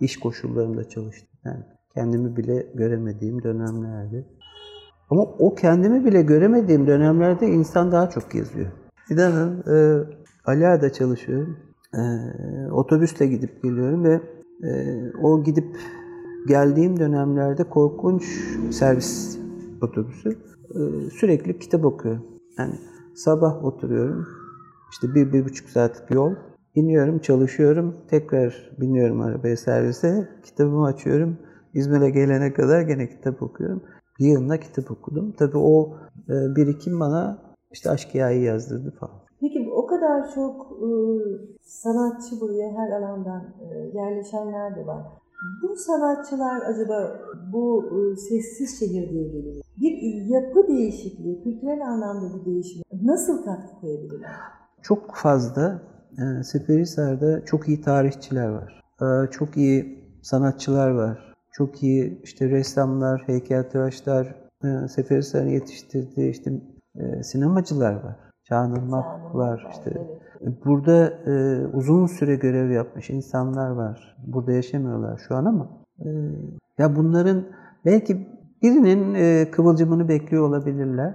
[0.00, 1.28] iş koşullarında çalıştım.
[1.44, 4.26] Yani kendimi bile göremediğim dönemlerdi.
[5.10, 8.72] Ama o kendimi bile göremediğim dönemlerde insan daha çok yazıyor.
[9.10, 10.04] İnanın e,
[10.44, 11.56] Ali Ağa'da çalışıyorum.
[11.94, 12.00] E,
[12.72, 14.20] otobüsle gidip geliyorum ve
[14.62, 14.70] e,
[15.22, 15.76] o gidip
[16.48, 18.24] geldiğim dönemlerde korkunç
[18.70, 19.41] servis
[19.82, 20.38] otobüsü
[20.74, 22.26] e, sürekli kitap okuyorum.
[22.58, 22.74] Yani
[23.14, 24.26] sabah oturuyorum,
[24.92, 26.34] işte bir, bir buçuk saatlik yol.
[26.74, 31.38] İniyorum, çalışıyorum, tekrar biniyorum arabaya servise, kitabımı açıyorum.
[31.74, 33.82] İzmir'e gelene kadar gene kitap okuyorum.
[34.18, 35.32] Bir yılına kitap okudum.
[35.38, 35.96] Tabii o
[36.28, 37.38] e, birikim bana
[37.72, 39.14] işte aşk hikayeyi yazdırdı falan.
[39.40, 40.88] Peki o kadar çok e,
[41.62, 45.21] sanatçı buraya her alandan e, yerleşenler de var.
[45.62, 47.20] Bu sanatçılar acaba
[47.52, 49.64] bu e, sessiz şehir diye geliyor.
[49.80, 54.30] Bir yapı değişikliği, kültürel anlamda bir değişim nasıl katkı koyabilirler?
[54.82, 55.82] Çok fazla
[56.18, 58.82] e, Seferihisar'da çok iyi tarihçiler var.
[59.02, 61.34] E, çok iyi sanatçılar var.
[61.52, 66.52] Çok iyi işte ressamlar, heykeltıraşlar, e, Seferihisar'ın yetiştirdiği işte
[66.96, 68.16] e, sinemacılar var.
[68.44, 69.90] Çağan Irmak var işte.
[69.96, 70.21] Evet.
[70.64, 74.16] Burada e, uzun süre görev yapmış insanlar var.
[74.26, 75.68] Burada yaşamıyorlar şu an ama
[76.00, 76.08] e,
[76.78, 77.44] ya bunların
[77.84, 78.28] belki
[78.62, 81.14] birinin e, kıvılcımını bekliyor olabilirler.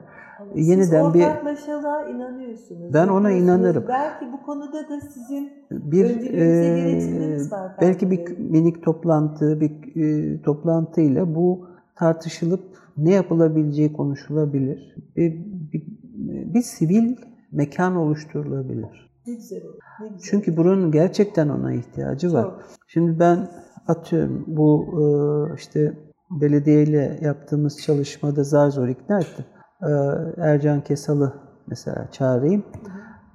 [0.53, 2.93] Siz Yeniden bir ortaklaşalığa inanıyorsunuz.
[2.93, 3.85] Ben ona inanırım.
[3.87, 7.71] Belki bu konuda da sizin bir e, var.
[7.81, 12.63] belki bir minik toplantı, bir e, toplantıyla bu tartışılıp
[12.97, 14.95] ne yapılabileceği konuşulabilir.
[15.15, 15.33] Bir,
[15.73, 15.83] bir,
[16.53, 17.15] bir sivil
[17.51, 19.06] mekan oluşturulabilir.
[19.27, 19.79] Ne güzel olur.
[19.99, 22.43] Ne güzel Çünkü buranın gerçekten ona ihtiyacı var.
[22.43, 22.63] Çok.
[22.87, 23.49] Şimdi ben
[23.87, 25.05] atıyorum bu e,
[25.55, 25.97] işte
[26.31, 29.45] belediyeyle yaptığımız çalışmada zar zor ikna ettim.
[29.81, 29.91] E,
[30.37, 31.33] Ercan Kesal'ı
[31.67, 32.63] mesela çağırayım.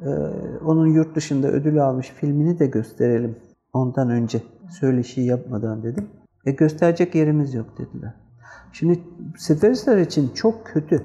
[0.00, 0.08] E,
[0.64, 3.36] onun yurt dışında ödül almış filmini de gösterelim
[3.72, 4.42] ondan önce.
[4.80, 6.08] Söyleşiyi yapmadan dedim.
[6.46, 8.14] E gösterecek yerimiz yok dediler.
[8.72, 9.00] Şimdi
[9.38, 11.02] Seferihisar için çok kötü.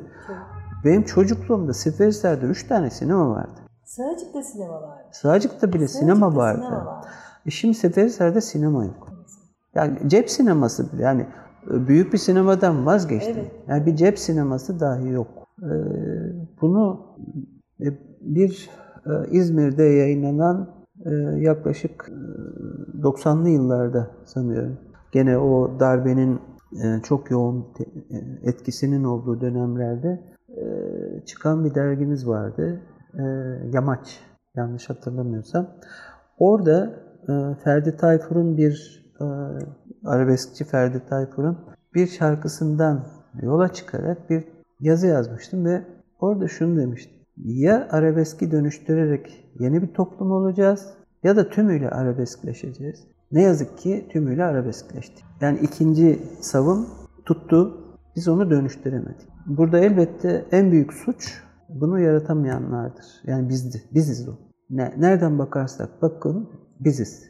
[0.86, 3.67] Benim çocukluğumda Seferihisar'da 3 tane sinema vardı.
[3.88, 5.06] Sığacık'ta sinema var.
[5.12, 6.62] Sığacık'ta bile sinema Sığacık'ta vardı.
[6.62, 7.06] Sinema var.
[7.46, 9.08] E şimdi Seferihisar'da sinema yok.
[9.76, 11.26] Yani cep sineması bile yani
[11.72, 13.38] e, büyük bir sinemadan vazgeçtim.
[13.40, 13.52] Evet.
[13.68, 15.28] Yani bir cep sineması dahi yok.
[15.64, 15.68] Ee,
[16.62, 17.16] bunu
[17.82, 17.88] e,
[18.22, 18.70] bir
[19.06, 20.70] e, İzmir'de yayınlanan
[21.06, 22.12] e, yaklaşık
[22.98, 24.78] e, 90'lı yıllarda sanıyorum.
[25.12, 26.40] Gene o darbenin
[26.84, 30.66] e, çok yoğun e, etkisinin olduğu dönemlerde e,
[31.26, 32.82] çıkan bir dergimiz vardı.
[33.18, 33.24] E,
[33.74, 34.20] Yamaç
[34.56, 35.68] yanlış hatırlamıyorsam.
[36.38, 36.94] Orada
[37.30, 39.26] e, Ferdi Tayfur'un bir e,
[40.06, 41.58] arabeskçi Ferdi Tayfur'un
[41.96, 43.06] bir şarkısından
[43.42, 44.44] yola çıkarak bir
[44.80, 45.82] yazı yazmıştım ve
[46.20, 47.18] orada şunu demiştim.
[47.38, 53.08] Ya arabeski dönüştürerek yeni bir toplum olacağız ya da tümüyle arabeskleşeceğiz.
[53.32, 55.26] Ne yazık ki tümüyle arabeskleştik.
[55.42, 56.88] Yani ikinci savım
[57.26, 57.78] tuttu,
[58.16, 59.28] biz onu dönüştüremedik.
[59.46, 63.06] Burada elbette en büyük suç bunu yaratamayanlardır.
[63.24, 64.32] Yani bizdi, biziz o.
[64.70, 66.50] Ne, nereden bakarsak bakın
[66.80, 67.24] biziz.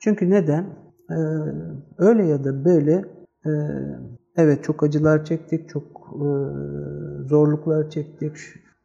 [0.00, 0.64] Çünkü neden?
[1.10, 1.14] Ee,
[1.98, 3.04] öyle ya da böyle
[3.46, 3.50] e,
[4.36, 5.82] evet çok acılar çektik, çok
[6.14, 6.28] e,
[7.28, 8.36] zorluklar çektik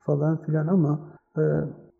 [0.05, 1.41] falan filan ama e,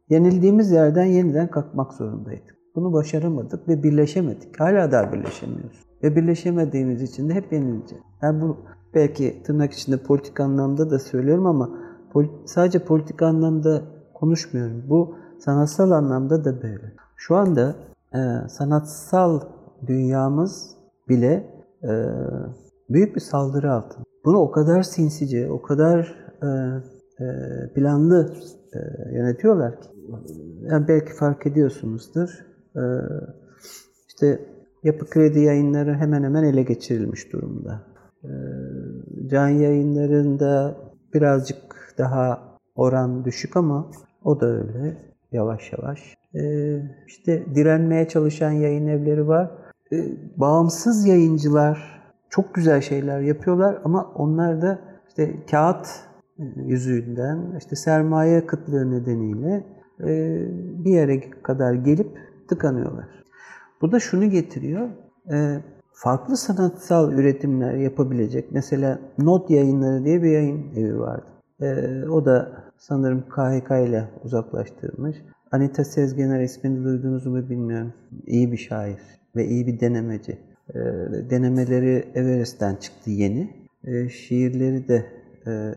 [0.10, 2.56] yenildiğimiz yerden yeniden kalkmak zorundaydık.
[2.76, 4.60] Bunu başaramadık ve birleşemedik.
[4.60, 5.86] Hala daha birleşemiyoruz.
[6.04, 8.04] Ve birleşemediğimiz için de hep yenileceğiz.
[8.22, 8.58] Yani bu
[8.94, 11.70] belki tırnak içinde politik anlamda da söylüyorum ama
[12.46, 13.82] sadece politik anlamda
[14.14, 14.84] konuşmuyorum.
[14.90, 16.94] Bu sanatsal anlamda da böyle.
[17.16, 17.76] Şu anda
[18.14, 19.42] e, sanatsal
[19.88, 20.76] dünyamız
[21.10, 21.90] bile e,
[22.90, 24.04] büyük bir saldırı altında.
[24.26, 26.48] Bunu o kadar sinsice, o kadar e,
[27.24, 27.28] e,
[27.74, 28.34] planlı
[28.74, 28.80] e,
[29.16, 29.88] yönetiyorlar ki.
[30.62, 32.46] Yani belki fark ediyorsunuzdur.
[32.76, 32.84] E,
[34.08, 34.40] işte
[34.84, 37.82] yapı kredi yayınları hemen hemen ele geçirilmiş durumda.
[38.24, 38.32] E,
[39.28, 40.76] can yayınlarında
[41.14, 41.69] birazcık
[42.00, 43.92] daha oran düşük ama
[44.24, 44.98] o da öyle
[45.32, 46.18] yavaş yavaş.
[46.36, 46.42] E,
[47.08, 49.52] işte direnmeye çalışan yayın evleri var.
[49.92, 49.98] E,
[50.38, 55.88] bağımsız yayıncılar çok güzel şeyler yapıyorlar ama onlar da işte kağıt
[56.56, 59.64] yüzünden, işte sermaye kıtlığı nedeniyle
[60.00, 60.08] e,
[60.86, 62.08] bir yere kadar gelip
[62.48, 63.24] tıkanıyorlar.
[63.82, 64.90] Bu da şunu getiriyor,
[65.32, 65.58] e,
[65.94, 71.39] farklı sanatsal üretimler yapabilecek, mesela Not Yayınları diye bir yayın evi vardı.
[71.62, 75.18] E, o da sanırım KHK ile uzaklaştırılmış.
[75.52, 77.94] Anita Sezgener ismini duydunuz mu bilmiyorum.
[78.28, 79.00] İyi bir şair
[79.36, 80.38] ve iyi bir denemeci.
[80.70, 80.80] E,
[81.30, 83.70] denemeleri Everest'ten çıktı yeni.
[83.84, 85.06] E, şiirleri de
[85.48, 85.76] e,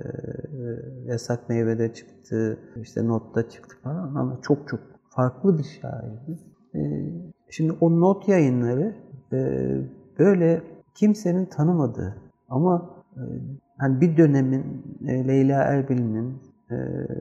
[1.07, 6.39] Yasak Meyve'de çıktı, işte Not'ta çıktı falan ama çok çok farklı bir şairdi.
[6.75, 6.81] E,
[7.51, 8.95] şimdi o Not yayınları
[9.33, 9.69] e,
[10.19, 10.63] böyle
[10.95, 12.17] kimsenin tanımadığı
[12.49, 13.23] ama e,
[13.83, 14.65] hani bir dönemin
[15.07, 16.39] e, Leyla Erbil'in
[16.71, 16.77] e,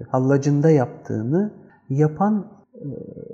[0.10, 1.54] hallacında yaptığını
[1.90, 2.88] yapan e,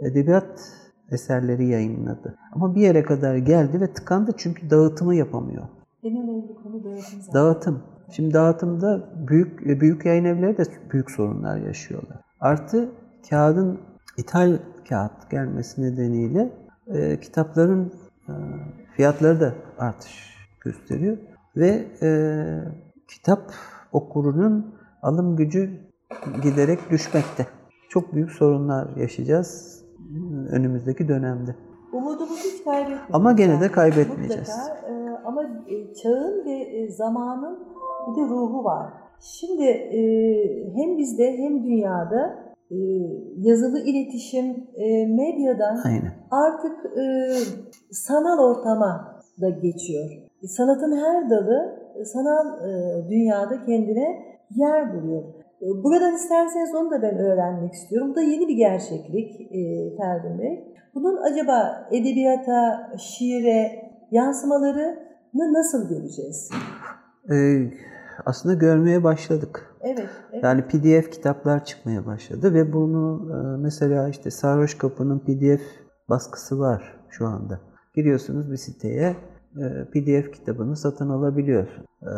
[0.10, 0.74] edebiyat
[1.12, 2.36] eserleri yayınladı.
[2.52, 5.68] Ama bir yere kadar geldi ve tıkandı çünkü dağıtımı yapamıyor.
[6.04, 7.34] En önemli konu dağıtım zaten.
[7.34, 7.84] Dağıtım.
[8.12, 12.18] Şimdi dağıtımda büyük büyük yayın evleri de büyük sorunlar yaşıyorlar.
[12.40, 12.90] Artı
[13.30, 13.80] kağıdın
[14.18, 14.58] ithal
[14.90, 16.54] kağıt gelmesi nedeniyle
[16.88, 17.92] e, kitapların
[18.30, 18.34] e,
[18.96, 21.18] fiyatları da artış gösteriyor
[21.58, 22.10] ve e,
[23.08, 23.52] kitap
[23.92, 25.70] okurunun alım gücü
[26.44, 27.48] giderek düşmekte.
[27.90, 29.84] Çok büyük sorunlar yaşayacağız
[30.52, 31.56] önümüzdeki dönemde.
[31.94, 33.06] Umudumuzu hiç kaybetmeyelim.
[33.14, 34.50] Ama gene de kaybetmeyeceğiz.
[34.50, 37.60] Mutlaka, e, ama e, çağın ve e, zamanın
[38.08, 38.94] bir de ruhu var.
[39.20, 40.02] Şimdi e,
[40.76, 42.78] hem bizde hem dünyada e,
[43.38, 46.14] yazılı iletişim e, medyadan Aynen.
[46.32, 47.04] artık e,
[47.92, 50.10] sanal ortama da geçiyor.
[50.44, 55.24] Sanatın her dalı sanal e, dünyada kendine yer buluyor.
[55.62, 58.12] E, Buradan isterseniz onu da ben öğrenmek istiyorum.
[58.12, 59.58] Bu da yeni bir gerçeklik e,
[59.98, 60.74] Ferdi Bey.
[60.96, 63.72] Bunun acaba edebiyata, şiire
[64.12, 65.00] yansımalarını
[65.34, 66.50] nasıl göreceğiz?
[67.32, 67.72] Ee,
[68.26, 69.76] aslında görmeye başladık.
[69.82, 70.44] Evet, evet.
[70.44, 73.28] Yani PDF kitaplar çıkmaya başladı ve bunu
[73.62, 75.62] mesela işte Sarhoş Kapı'nın PDF
[76.10, 77.60] baskısı var şu anda.
[77.96, 79.16] Giriyorsunuz bir siteye
[79.94, 81.86] PDF kitabını satın alabiliyorsun.
[82.02, 82.12] E,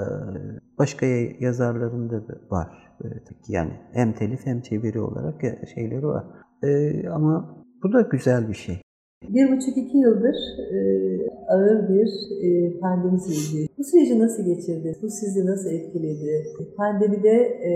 [0.79, 2.21] Başka ya- yazarların da
[2.51, 2.67] var.
[3.47, 5.41] Yani hem telif hem çeviri olarak
[5.75, 6.23] şeyleri var.
[6.63, 8.81] E, Ama bu da güzel bir şey.
[9.29, 10.35] Bir buçuk iki yıldır
[10.73, 10.77] e,
[11.47, 12.09] ağır bir
[12.43, 13.67] e, pandemi süreci.
[13.77, 14.95] Bu süreci nasıl geçirdi?
[15.01, 16.43] Bu sizi nasıl etkiledi?
[16.77, 17.29] Pandemide
[17.69, 17.71] e,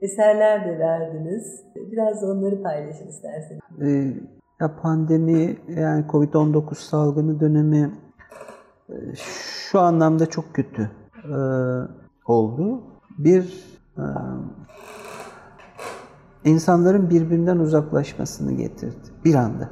[0.00, 1.64] eserler de verdiniz.
[1.92, 3.60] Biraz da onları paylaşın isterseniz.
[3.82, 4.14] Ee,
[4.60, 7.90] ya pandemi yani Covid-19 salgını dönemi e,
[9.70, 10.90] şu anlamda çok kötü
[11.24, 11.36] e,
[12.26, 12.82] oldu.
[13.18, 13.64] Bir
[13.98, 14.04] e,
[16.44, 19.70] insanların birbirinden uzaklaşmasını getirdi bir anda.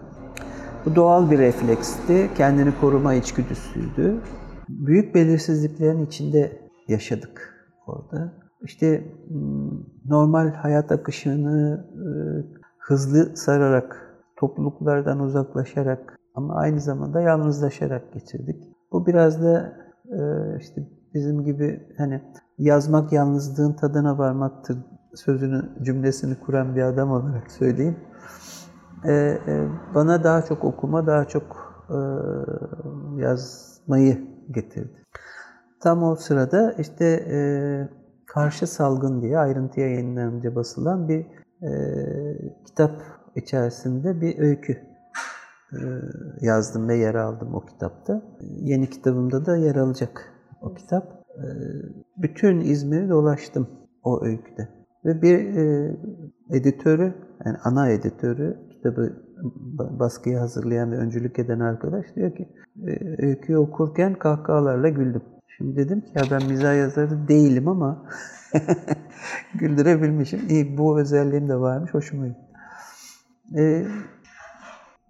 [0.87, 4.21] Bu doğal bir refleksti, kendini koruma içgüdüsüydü.
[4.69, 7.55] Büyük belirsizliklerin içinde yaşadık
[7.87, 8.33] orada.
[8.63, 9.71] İşte m,
[10.05, 12.07] normal hayat akışını e,
[12.79, 18.74] hızlı sararak, topluluklardan uzaklaşarak ama aynı zamanda yalnızlaşarak geçirdik.
[18.95, 19.73] Bu biraz da
[20.05, 20.19] e,
[20.61, 20.83] işte
[21.15, 22.23] bizim gibi hani
[22.59, 24.79] yazmak yalnızlığın tadına varmaktır
[25.15, 27.97] sözünü cümlesini kuran bir adam olarak söyleyeyim.
[29.05, 31.75] E, e, bana daha çok okuma, daha çok
[33.17, 35.05] yazmayı getirdi.
[35.81, 37.39] Tam o sırada işte e,
[38.27, 41.27] Karşı Salgın diye ayrıntı yayınlarınca basılan bir
[41.63, 41.71] e,
[42.67, 42.93] kitap
[43.37, 44.94] içerisinde bir öykü
[46.41, 48.23] yazdım ve yer aldım o kitapta.
[48.41, 50.33] Yeni kitabımda da yer alacak
[50.63, 51.25] o kitap.
[51.37, 51.47] E,
[52.17, 53.69] bütün İzmir'i dolaştım
[54.03, 54.69] o öyküde.
[55.05, 55.97] Ve bir e,
[56.51, 59.13] editörü, yani ana editörü, kitabı
[59.79, 62.49] ba- baskıya hazırlayan ve öncülük eden arkadaş diyor ki
[62.87, 65.23] e, öyküyü okurken kahkahalarla güldüm.
[65.57, 68.07] Şimdi dedim ki ya ben mizah yazarı değilim ama
[69.55, 70.41] güldürebilmişim.
[70.49, 72.41] İyi bu özelliğim de varmış, hoşuma gitti.
[73.57, 73.87] E,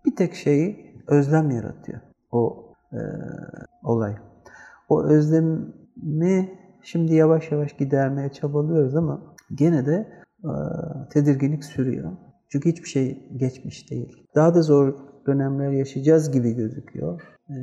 [0.06, 2.00] bir tek şeyi özlem yaratıyor
[2.32, 3.00] o e,
[3.84, 4.14] olay.
[4.88, 5.74] O özlemi
[6.82, 10.08] şimdi yavaş yavaş gidermeye çabalıyoruz ama gene de
[10.44, 10.52] e,
[11.12, 12.12] tedirginlik sürüyor.
[12.48, 14.26] Çünkü hiçbir şey geçmiş değil.
[14.34, 14.94] Daha da zor
[15.26, 17.22] dönemler yaşayacağız gibi gözüküyor.
[17.48, 17.54] E,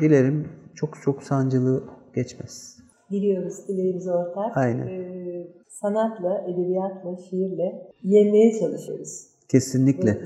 [0.00, 2.76] dilerim çok çok sancılı geçmez.
[3.10, 4.56] Diliyoruz, dileğimiz ortak.
[4.56, 4.86] Aynen.
[4.86, 9.35] Ee, sanatla, edebiyatla, şiirle yenmeye çalışıyoruz.
[9.48, 10.18] Kesinlikle.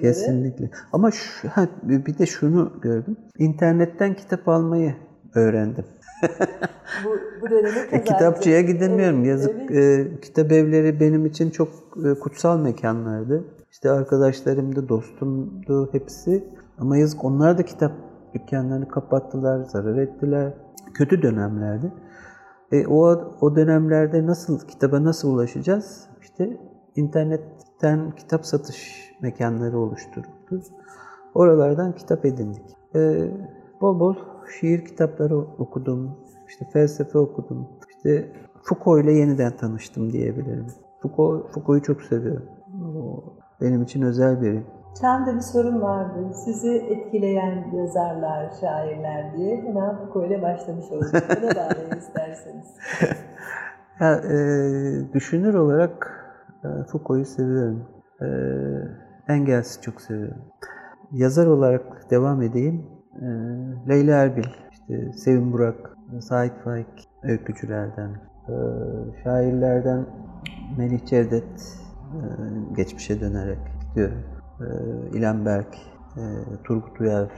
[0.00, 0.70] Kesinlikle.
[0.92, 3.16] Ama şu, ha, bir de şunu gördüm.
[3.38, 4.94] İnternetten kitap almayı
[5.34, 5.84] öğrendim.
[7.04, 7.10] Bu,
[7.42, 9.18] bu dönemi E, kitapçıya gidemiyorum.
[9.18, 9.54] Evet, Yazık.
[9.70, 10.06] evet.
[10.16, 11.68] e, kitap evleri benim için çok
[12.06, 13.44] e, kutsal mekanlardı.
[13.70, 16.44] İşte arkadaşlarımdı, dostumdu hepsi.
[16.78, 17.92] Ama yazık onlar da kitap
[18.34, 20.52] dükkanlarını kapattılar, zarar ettiler.
[20.94, 21.92] Kötü dönemlerdi.
[22.72, 26.06] E, o o dönemlerde nasıl kitaba nasıl ulaşacağız?
[26.22, 26.56] İşte
[27.80, 30.62] internetten kitap satış mekanları oluşturuldu.
[31.34, 32.76] Oralardan kitap edindik.
[32.94, 33.30] E,
[33.80, 34.14] bol bol
[34.60, 36.16] şiir kitapları okudum.
[36.48, 37.68] İşte felsefe okudum.
[37.96, 40.66] İşte Foucault ile yeniden tanıştım diyebilirim.
[41.02, 42.48] Foucault, Foucault'u çok seviyorum.
[42.96, 43.24] O
[43.60, 44.62] benim için özel biri.
[45.00, 46.34] Çam'da bir sorun vardı.
[46.34, 51.12] Sizi etkileyen yazarlar, şairler diye hemen Foucault ile başlamış olduk.
[51.12, 52.66] Buna bağlayın isterseniz.
[54.00, 54.34] Ya, e,
[55.14, 56.19] düşünür olarak
[56.62, 57.88] Foucault'u seviyorum.
[58.20, 58.26] E,
[59.32, 60.42] Engels'i çok seviyorum.
[61.12, 62.86] Yazar olarak devam edeyim.
[63.22, 63.26] E,
[63.88, 68.10] Leyla Erbil, işte Sevim Burak, Sait Faik öykücülerden,
[69.24, 70.06] şairlerden
[70.78, 71.78] Melih Cevdet,
[72.76, 74.22] geçmişe dönerek gidiyorum.
[75.14, 75.76] İlhan Berk,
[76.64, 77.30] Turgut Uyar,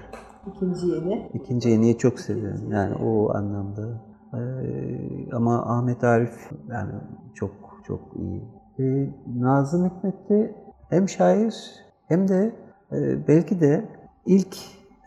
[0.47, 1.31] İkinci yeni.
[1.35, 4.03] İkinci yeniyi çok seviyorum yani o anlamda.
[4.35, 4.39] Ee,
[5.33, 6.93] ama Ahmet Arif yani
[7.35, 7.51] çok
[7.87, 8.43] çok iyi.
[8.79, 9.07] Ee,
[9.39, 10.55] Nazım Hikmet de
[10.91, 11.55] hem şair
[12.09, 12.53] hem de
[12.93, 13.85] e, belki de
[14.27, 14.57] ilk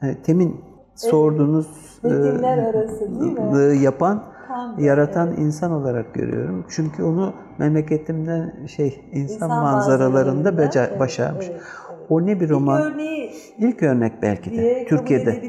[0.04, 0.62] e, temin
[0.96, 3.52] sorduğunuz e, Metinler arası değil mi?
[3.54, 5.40] lığı yapan, Tam yaratan evet.
[5.40, 6.66] insan olarak görüyorum.
[6.70, 11.46] Çünkü onu memleketimden şey insan, İnsan manzaralarında beca- evet, başarmış.
[11.50, 12.02] evet, evet.
[12.10, 12.82] O ne bir roman?
[12.82, 15.42] İlk örneği İlk örnek belki de Türkiye'de.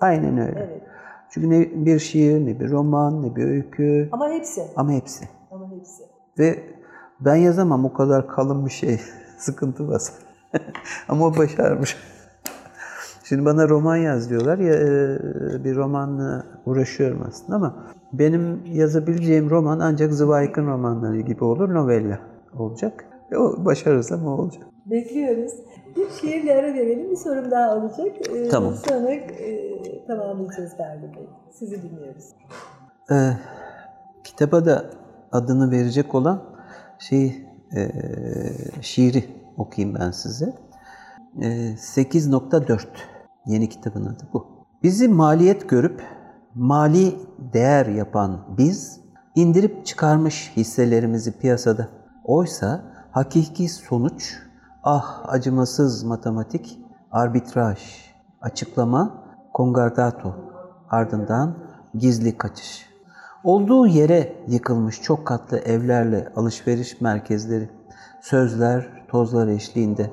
[0.00, 0.58] Aynen öyle.
[0.70, 0.82] Evet.
[1.30, 4.62] Çünkü ne bir şiir, ne bir roman, ne bir öykü Ama hepsi.
[4.76, 5.24] ama hepsi.
[5.50, 6.02] Ama hepsi.
[6.38, 6.58] Ve
[7.20, 9.00] ben yazamam o kadar kalın bir şey.
[9.38, 10.02] Sıkıntı var.
[11.08, 11.96] ama o başarmış.
[13.24, 17.74] Şimdi bana roman yaz diyorlar ya e, bir romanla uğraşıyorum aslında ama
[18.12, 22.18] benim yazabileceğim roman ancak Zweig'in romanları gibi olur, novella
[22.58, 23.04] olacak.
[23.32, 24.62] E, o başarırsam o olacak.
[24.86, 25.52] Bekliyoruz.
[25.96, 27.10] Bir şiirle ara verelim.
[27.10, 28.06] Bir sorum daha olacak.
[28.34, 28.74] Ee, Tamam.
[28.88, 31.28] Sonra e, tamamlayacağız Bey.
[31.52, 32.24] Sizi dinliyoruz.
[33.10, 33.30] Ee,
[34.24, 34.84] kitaba da
[35.32, 36.55] adını verecek olan
[36.98, 37.90] şey e,
[38.80, 39.24] şiiri
[39.56, 40.54] okuyayım ben size.
[41.40, 42.86] E, 8.4
[43.46, 44.46] yeni kitabın adı bu.
[44.82, 46.02] Bizi maliyet görüp
[46.54, 47.18] mali
[47.52, 49.00] değer yapan biz
[49.34, 51.88] indirip çıkarmış hisselerimizi piyasada.
[52.24, 52.80] Oysa
[53.10, 54.34] hakiki sonuç
[54.82, 56.78] ah acımasız matematik
[57.10, 57.78] arbitraj
[58.40, 60.34] açıklama kongardato
[60.90, 61.58] ardından
[61.94, 62.85] gizli kaçış.
[63.46, 67.68] Olduğu yere yıkılmış çok katlı evlerle alışveriş merkezleri,
[68.20, 70.10] sözler, tozlar eşliğinde,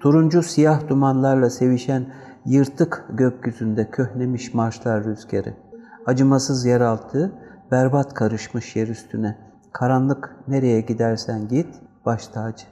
[0.00, 2.06] turuncu siyah dumanlarla sevişen
[2.44, 5.54] yırtık gökyüzünde köhnemiş marşlar rüzgarı,
[6.06, 7.32] acımasız yeraltı,
[7.70, 9.38] berbat karışmış yer üstüne,
[9.72, 11.68] karanlık nereye gidersen git,
[12.06, 12.66] baş tacı.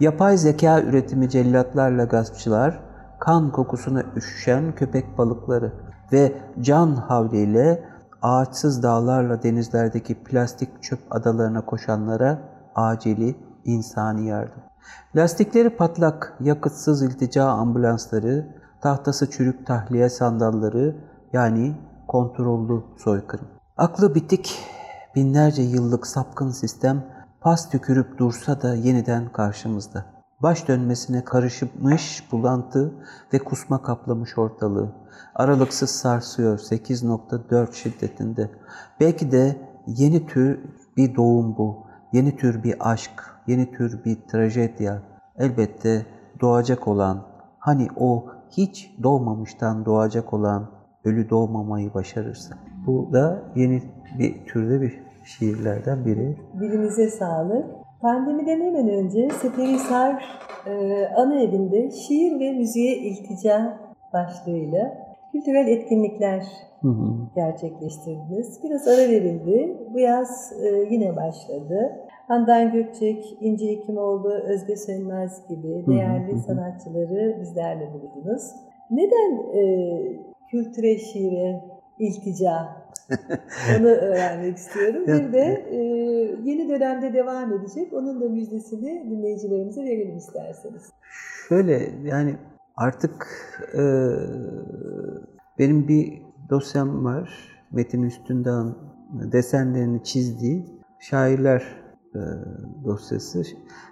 [0.00, 2.80] Yapay zeka üretimi cellatlarla gaspçılar,
[3.18, 5.72] kan kokusuna üşüşen köpek balıkları
[6.12, 12.38] ve can havliyle ağaçsız dağlarla denizlerdeki plastik çöp adalarına koşanlara
[12.74, 14.62] acili insani yardım.
[15.16, 18.46] Lastikleri patlak, yakıtsız iltica ambulansları,
[18.80, 20.96] tahtası çürük tahliye sandalları
[21.32, 21.76] yani
[22.08, 23.46] kontrollü soykırım.
[23.76, 24.58] Aklı bitik
[25.14, 27.04] binlerce yıllık sapkın sistem
[27.40, 30.15] pas tükürüp dursa da yeniden karşımızda.
[30.42, 32.94] Baş dönmesine karışmış bulantı
[33.32, 34.92] ve kusma kaplamış ortalığı.
[35.34, 38.50] Aralıksız sarsıyor 8.4 şiddetinde.
[39.00, 39.56] Belki de
[39.86, 40.60] yeni tür
[40.96, 41.86] bir doğum bu.
[42.12, 45.02] Yeni tür bir aşk, yeni tür bir trajedya.
[45.38, 46.06] Elbette
[46.40, 47.26] doğacak olan,
[47.58, 50.70] hani o hiç doğmamıştan doğacak olan
[51.04, 52.54] ölü doğmamayı başarırsa.
[52.86, 53.82] Bu da yeni
[54.18, 56.36] bir türde bir şiirlerden biri.
[56.60, 57.85] Dilinize sağlık.
[58.00, 60.24] Pandemiden hemen önce Seferihisar
[60.66, 63.78] e, ana evinde şiir ve müziğe iltica
[64.12, 66.42] başlığıyla kültürel etkinlikler
[66.82, 67.14] Hı hı.
[67.34, 68.60] gerçekleştirdiniz.
[68.64, 69.76] Biraz ara verildi.
[69.94, 71.92] Bu yaz e, yine başladı.
[72.28, 76.40] Handan Gökçek, İnci Hekimoğlu, Özge Sönmez gibi değerli hı hı.
[76.40, 78.42] sanatçıları bizlerle buldunuz.
[78.90, 79.62] Neden e,
[80.50, 81.64] kültüre, şiire,
[81.98, 82.85] iltica?
[83.78, 85.02] Onu öğrenmek istiyorum.
[85.06, 85.76] Bir de e,
[86.44, 87.92] yeni dönemde devam edecek.
[87.92, 90.82] Onun da müjdesini dinleyicilerimize verelim isterseniz.
[91.48, 92.36] Şöyle yani
[92.76, 93.26] artık
[93.74, 93.82] e,
[95.58, 97.56] benim bir dosyam var.
[97.72, 98.76] Metin Üstündağ'ın
[99.32, 100.66] desenlerini çizdiği
[101.00, 101.62] şairler
[102.14, 102.20] e,
[102.84, 103.42] dosyası.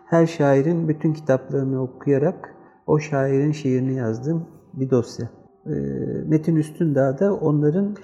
[0.07, 2.55] Her şairin bütün kitaplarını okuyarak
[2.87, 5.29] o şairin şiirini yazdığım bir dosya.
[5.67, 5.75] E,
[6.27, 7.97] Metin Üstündağ da onların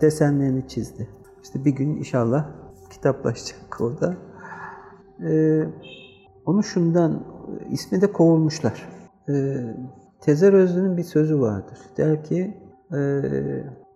[0.00, 1.08] desenlerini çizdi.
[1.42, 2.46] İşte bir gün inşallah
[2.90, 4.16] kitaplaşacak o da.
[5.28, 5.62] E,
[6.46, 7.22] onu şundan,
[7.70, 8.88] ismi de kovulmuşlar.
[9.28, 9.56] E,
[10.20, 11.78] Tezer Özlü'nün bir sözü vardır.
[11.96, 12.56] Der ki,
[12.92, 13.22] e,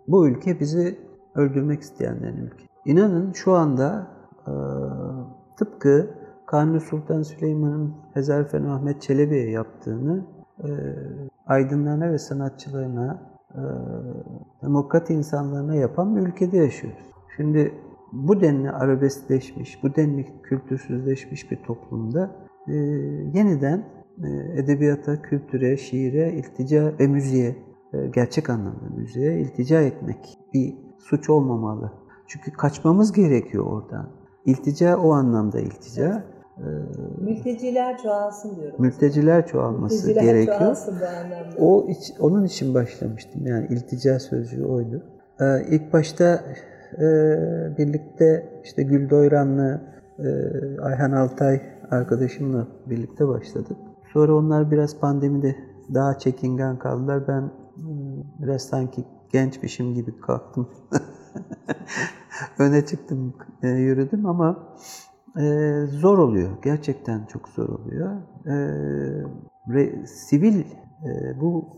[0.09, 0.99] bu ülke bizi
[1.35, 2.65] öldürmek isteyenlerin ülke.
[2.85, 4.07] İnanın şu anda
[4.47, 4.53] e,
[5.57, 6.11] tıpkı
[6.47, 10.25] Kanuni Sultan Süleyman'ın Hezarfen Ahmet Çelebi'ye yaptığını
[10.59, 10.69] e,
[11.47, 13.63] aydınlarına ve sanatçılarına, e,
[14.63, 17.05] demokrat insanlarına yapan bir ülkede yaşıyoruz.
[17.37, 17.75] Şimdi
[18.13, 22.31] bu denli arabeskleşmiş, bu denli kültürsüzleşmiş bir toplumda
[22.69, 22.75] e,
[23.35, 23.85] yeniden
[24.25, 27.57] e, edebiyata, kültüre, şiire, iltica ve müziğe,
[27.93, 31.93] e, gerçek anlamda müziğe iltica etmek bir suç olmamalı.
[32.27, 34.11] Çünkü kaçmamız gerekiyor oradan.
[34.47, 36.25] İltica o anlamda iltica.
[36.59, 36.67] E,
[37.25, 38.77] Mülteciler çoğalsın diyorum.
[38.79, 40.59] mülteciler çoğalması Mülteciler gerekiyor.
[40.59, 41.57] çoğalsın bu anlamda.
[41.59, 43.47] O iç- onun için başlamıştım.
[43.47, 45.03] Yani iltica sözcüğü oydu.
[45.41, 46.45] Ee, ilk başta
[46.99, 47.07] e,
[47.79, 49.81] birlikte işte Gül Doyran'la
[50.19, 50.27] e,
[50.81, 53.77] Ayhan Altay arkadaşımla birlikte başladık.
[54.13, 55.57] Sonra onlar biraz pandemide
[55.95, 57.29] daha çekingen kaldılar.
[57.29, 57.41] Ben
[57.75, 60.69] hmm, biraz sanki gençmişim gibi kalktım.
[62.59, 64.77] Öne çıktım, e, yürüdüm ama
[65.41, 66.51] e, zor oluyor.
[66.63, 68.17] Gerçekten çok zor oluyor.
[68.47, 68.51] E,
[69.69, 70.65] re- sivil
[71.05, 71.69] e, bu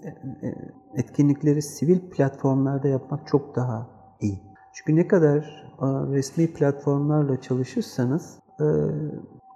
[0.42, 0.48] e,
[0.94, 3.86] etkinlikleri sivil platformlarda yapmak çok daha
[4.20, 4.40] iyi.
[4.72, 5.36] Çünkü ne kadar
[5.82, 8.64] e, resmi platformlarla çalışırsanız e,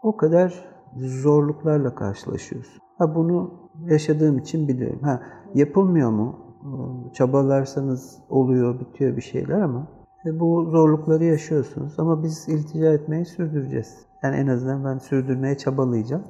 [0.02, 0.64] o kadar
[0.96, 2.78] zorluklarla karşılaşıyorsunuz.
[2.98, 3.54] Ha bunu
[3.86, 5.00] yaşadığım için biliyorum.
[5.02, 5.22] Ha
[5.54, 6.38] yapılmıyor mu?
[6.62, 9.86] E, Çabalarsanız oluyor, bitiyor bir şeyler ama
[10.26, 11.94] e, bu zorlukları yaşıyorsunuz.
[11.98, 14.06] Ama biz iltica etmeyi sürdüreceğiz.
[14.22, 16.24] Yani en azından ben sürdürmeye çabalayacağım.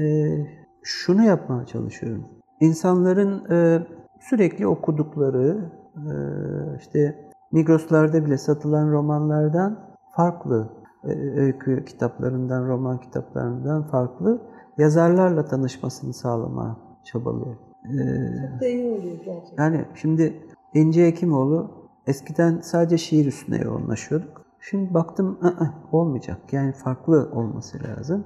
[0.00, 0.02] E,
[0.82, 2.24] şunu yapmaya çalışıyorum.
[2.60, 3.86] İnsanların e,
[4.20, 6.12] sürekli okudukları, e,
[6.78, 9.78] işte Migros'larda bile satılan romanlardan
[10.16, 10.68] farklı,
[11.04, 11.08] e,
[11.40, 14.40] öykü kitaplarından, roman kitaplarından farklı
[14.78, 17.58] yazarlarla tanışmasını sağlamaya çabalıyorum.
[17.84, 17.96] E,
[18.50, 19.64] Çok da iyi oluyor gerçekten.
[19.64, 20.42] yani şimdi
[20.74, 24.44] İnce Hekimoğlu eskiden sadece şiir üstüne yoğunlaşıyorduk.
[24.60, 26.52] Şimdi baktım "ı-ı, olmayacak.
[26.52, 28.24] Yani farklı olması lazım.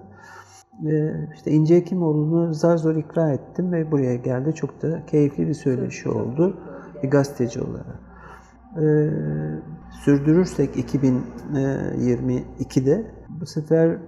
[0.87, 4.55] Ee, işte İnce Hekimoğlu'nu zar zor ikna ettim ve buraya geldi.
[4.55, 6.61] Çok da keyifli bir söyleşi oldu
[7.03, 8.01] bir gazeteci olarak.
[8.77, 9.11] Ee,
[10.05, 13.07] sürdürürsek 2022'de
[13.41, 13.99] bu sefer e,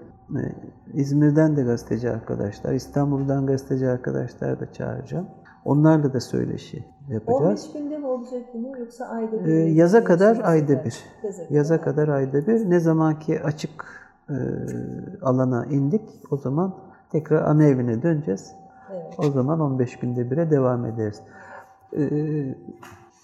[0.95, 5.27] İzmir'den de gazeteci arkadaşlar, İstanbul'dan gazeteci arkadaşlar da çağıracağım.
[5.67, 7.71] Onlarla da söyleşi yapacağız.
[7.71, 9.53] 15 günde mi olacak yine yoksa ayda bir?
[9.53, 10.95] Ee, yaza kadar ayda bir.
[11.25, 12.71] Yaza Yaza kadar ayda bir.
[12.71, 13.85] Ne zamanki açık
[14.31, 14.37] e,
[15.23, 16.75] alana indik o zaman
[17.13, 18.53] tekrar ana evine döneceğiz.
[18.93, 19.15] Evet.
[19.19, 21.23] O zaman 15 günde bire devam ederiz.
[21.97, 22.55] Ee,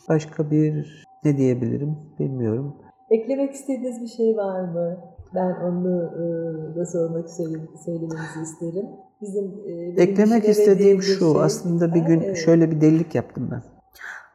[0.09, 2.77] başka bir ne diyebilirim bilmiyorum.
[3.11, 4.97] Eklemek istediğiniz bir şey var mı?
[5.35, 8.87] Ben onu e, da sormak söyle- söylemenizi isterim.
[9.23, 12.37] Bizim e, Eklemek istediğim şu, şey- aslında bir gün evet.
[12.37, 13.63] şöyle bir delilik yaptım ben.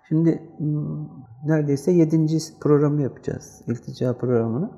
[0.08, 0.42] Şimdi
[1.46, 2.26] neredeyse 7.
[2.60, 4.72] programı yapacağız, iltica programını.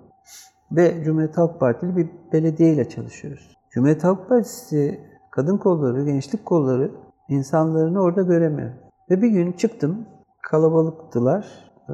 [0.72, 3.57] Ve Cumhuriyet Halk Partili bir belediye ile çalışıyoruz.
[3.70, 4.99] Cumhuriyet Halk Partisi
[5.32, 6.91] kadın kolları, gençlik kolları
[7.30, 8.72] insanlarını orada göremiyor.
[9.10, 10.05] Ve bir gün çıktım,
[10.41, 11.72] kalabalıktılar.
[11.89, 11.93] Ee,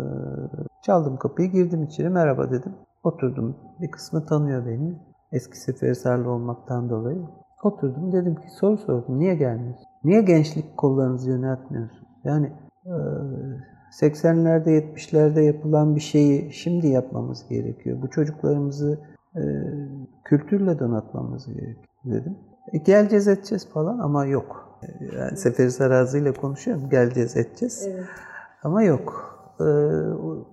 [0.81, 2.73] çaldım kapıyı, girdim içeri, merhaba dedim.
[3.03, 4.93] Oturdum, bir kısmı tanıyor beni.
[5.31, 7.21] Eski Seferihisarlı olmaktan dolayı.
[7.65, 9.19] Oturdum dedim ki soru sordum.
[9.19, 9.85] Niye gelmiyorsun?
[10.03, 12.07] Niye gençlik kollarınızı yöneltmiyorsunuz?
[12.23, 12.51] Yani
[12.85, 12.93] e,
[14.01, 18.01] 80'lerde 70'lerde yapılan bir şeyi şimdi yapmamız gerekiyor.
[18.01, 18.99] Bu çocuklarımızı
[19.35, 19.41] e,
[20.23, 22.37] kültürle donatmamız gerekiyor dedim.
[22.73, 24.79] E, geleceğiz edeceğiz falan ama yok.
[24.83, 26.89] E, Yani Seferihisar ağzıyla konuşuyorum.
[26.89, 27.87] Geleceğiz edeceğiz.
[27.93, 28.05] Evet.
[28.63, 29.31] Ama yok.
[29.61, 29.63] Ee,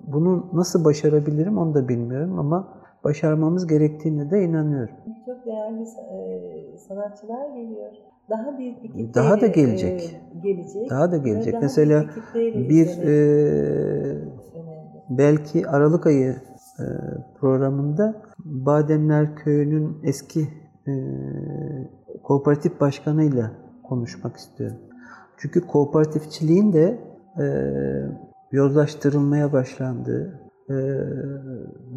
[0.06, 2.68] bunu nasıl başarabilirim onu da bilmiyorum ama
[3.04, 4.94] başarmamız gerektiğine de inanıyorum.
[5.26, 7.92] Çok değerli e, sanatçılar geliyor.
[8.30, 10.20] Daha büyük bir kitleyle Daha da gelecek.
[10.34, 10.90] e, gelecek.
[10.90, 11.52] Daha da gelecek.
[11.52, 12.04] daha Mesela
[12.68, 14.18] bir e,
[15.10, 16.36] belki Aralık ayı
[16.78, 16.84] e,
[17.40, 20.40] programında Bademler Köyü'nün eski
[20.88, 20.92] e,
[22.22, 23.50] kooperatif başkanıyla
[23.82, 24.78] konuşmak istiyorum.
[25.36, 26.98] Çünkü kooperatifçiliğin de
[27.40, 27.44] e,
[28.52, 30.74] yozlaştırılmaya başlandığı e,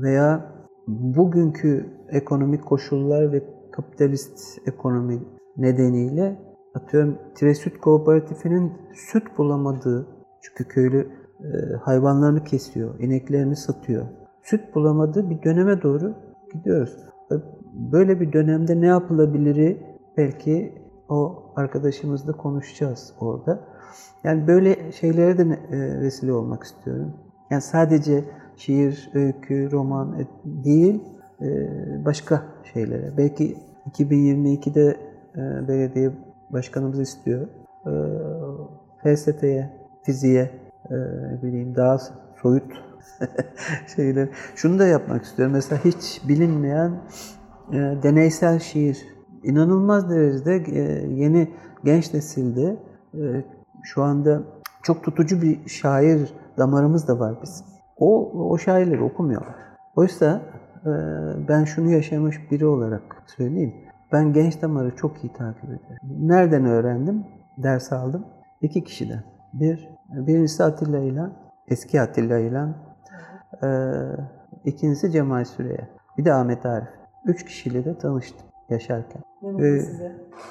[0.02, 0.55] veya
[0.88, 5.20] bugünkü ekonomik koşullar ve kapitalist ekonomi
[5.58, 6.40] nedeniyle
[6.76, 10.08] atıyorum Tresüt Kooperatifinin süt bulamadığı
[10.42, 11.08] çünkü köylü
[11.40, 14.06] e, hayvanlarını kesiyor, ineklerini satıyor.
[14.44, 16.16] Süt bulamadığı bir döneme doğru
[16.54, 16.98] gidiyoruz.
[17.32, 17.36] E,
[17.92, 20.74] Böyle bir dönemde ne yapılabiliri belki
[21.10, 23.60] o arkadaşımızla konuşacağız orada.
[24.24, 27.14] Yani böyle şeylere de e, vesile olmak istiyorum.
[27.52, 28.24] Yani sadece
[28.58, 31.04] şiir, öykü, roman değil,
[31.42, 31.46] e,
[32.06, 32.44] başka
[32.74, 33.18] şeylere.
[33.18, 33.58] Belki
[33.92, 34.98] 2022'de
[35.36, 36.12] e, belediye
[36.50, 37.48] başkanımız istiyor.
[37.86, 37.94] E,
[39.04, 39.70] felsefeye,
[40.04, 40.52] fiziğe,
[41.44, 41.98] bileyim daha
[42.42, 42.64] soyut
[43.96, 44.30] şeyler.
[44.56, 45.54] Şunu da yapmak istiyorum.
[45.54, 46.92] Mesela hiç bilinmeyen
[48.04, 49.06] deneysel şiir.
[49.44, 50.52] İnanılmaz derecede
[51.10, 51.50] yeni
[51.84, 52.78] genç nesilde
[53.84, 54.44] şu anda
[54.84, 57.75] çok tutucu bir şair damarımız da var bizim.
[57.98, 59.56] O, o şairleri okumuyorlar.
[59.96, 60.42] Oysa
[60.86, 60.92] e,
[61.48, 63.74] ben şunu yaşamış biri olarak söyleyeyim.
[64.12, 66.00] Ben genç damarı çok iyi takip ederim.
[66.20, 67.24] Nereden öğrendim?
[67.58, 68.26] Ders aldım.
[68.62, 69.24] İki kişiden.
[69.54, 71.22] Bir, birincisi Atilla ile,
[71.68, 72.66] eski Atilla ile,
[73.64, 73.70] e,
[74.66, 75.88] ikincisi Cemal Süreya.
[76.18, 76.88] Bir de Ahmet Arif.
[77.26, 79.22] Üç kişiyle de tanıştım yaşarken.
[79.60, 79.82] Ee.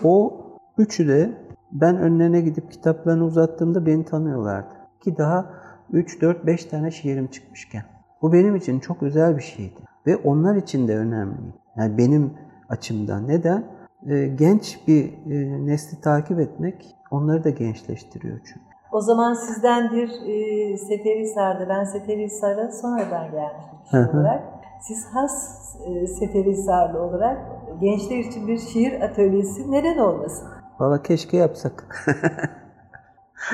[0.05, 0.41] O
[0.79, 1.31] üçü de
[1.73, 4.75] ben önlerine gidip kitaplarını uzattığımda beni tanıyorlardı.
[5.01, 5.51] Ki daha
[5.93, 7.83] 3, 4, 5 tane şiirim çıkmışken.
[8.23, 9.81] Bu benim için çok özel bir şeydi.
[10.07, 11.55] Ve onlar için de önemli.
[11.77, 12.35] Yani benim
[12.69, 13.29] açımdan.
[13.29, 13.65] Neden?
[14.09, 18.75] Ee, genç bir e, nesli takip etmek onları da gençleştiriyor çünkü.
[18.93, 24.43] O zaman sizden bir e, Seferihisar'da, ben Seferihisar'a sonradan gelmiştim kişi olarak.
[24.81, 25.57] Siz has
[25.87, 27.39] e, Seferihisarlı olarak
[27.81, 30.49] gençler için bir şiir atölyesi neden olmasın?
[30.81, 32.07] Valla keşke yapsak.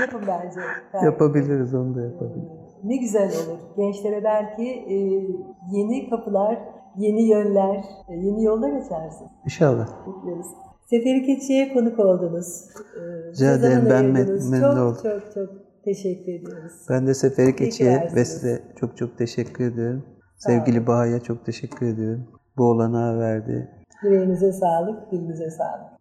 [0.00, 0.60] Yapın bence.
[0.92, 1.04] Ferdi.
[1.04, 2.48] Yapabiliriz, onu da yapabiliriz.
[2.84, 3.58] Ne güzel olur.
[3.76, 4.94] Gençlere belki e,
[5.72, 6.58] yeni kapılar,
[6.96, 9.30] yeni yönler, e, yeni yollar açarsınız.
[9.44, 9.88] İnşallah.
[10.06, 10.46] Bekliyoruz.
[10.90, 12.64] Seferi Keçi'ye konuk oldunuz.
[12.96, 13.86] E, Rica ederim.
[13.90, 14.50] Ben ayırdınız.
[14.50, 15.02] memnun çok, oldum.
[15.02, 15.48] Çok çok
[15.84, 16.72] teşekkür ediyoruz.
[16.90, 20.04] Ben de Seferi Keçi'ye ve size çok çok teşekkür ediyorum.
[20.38, 20.50] Sağ.
[20.50, 22.28] Sevgili Baha'ya çok teşekkür ediyorum.
[22.58, 23.68] Bu olanağı verdi.
[24.02, 25.99] Yüreğinize sağlık, dilinize sağlık.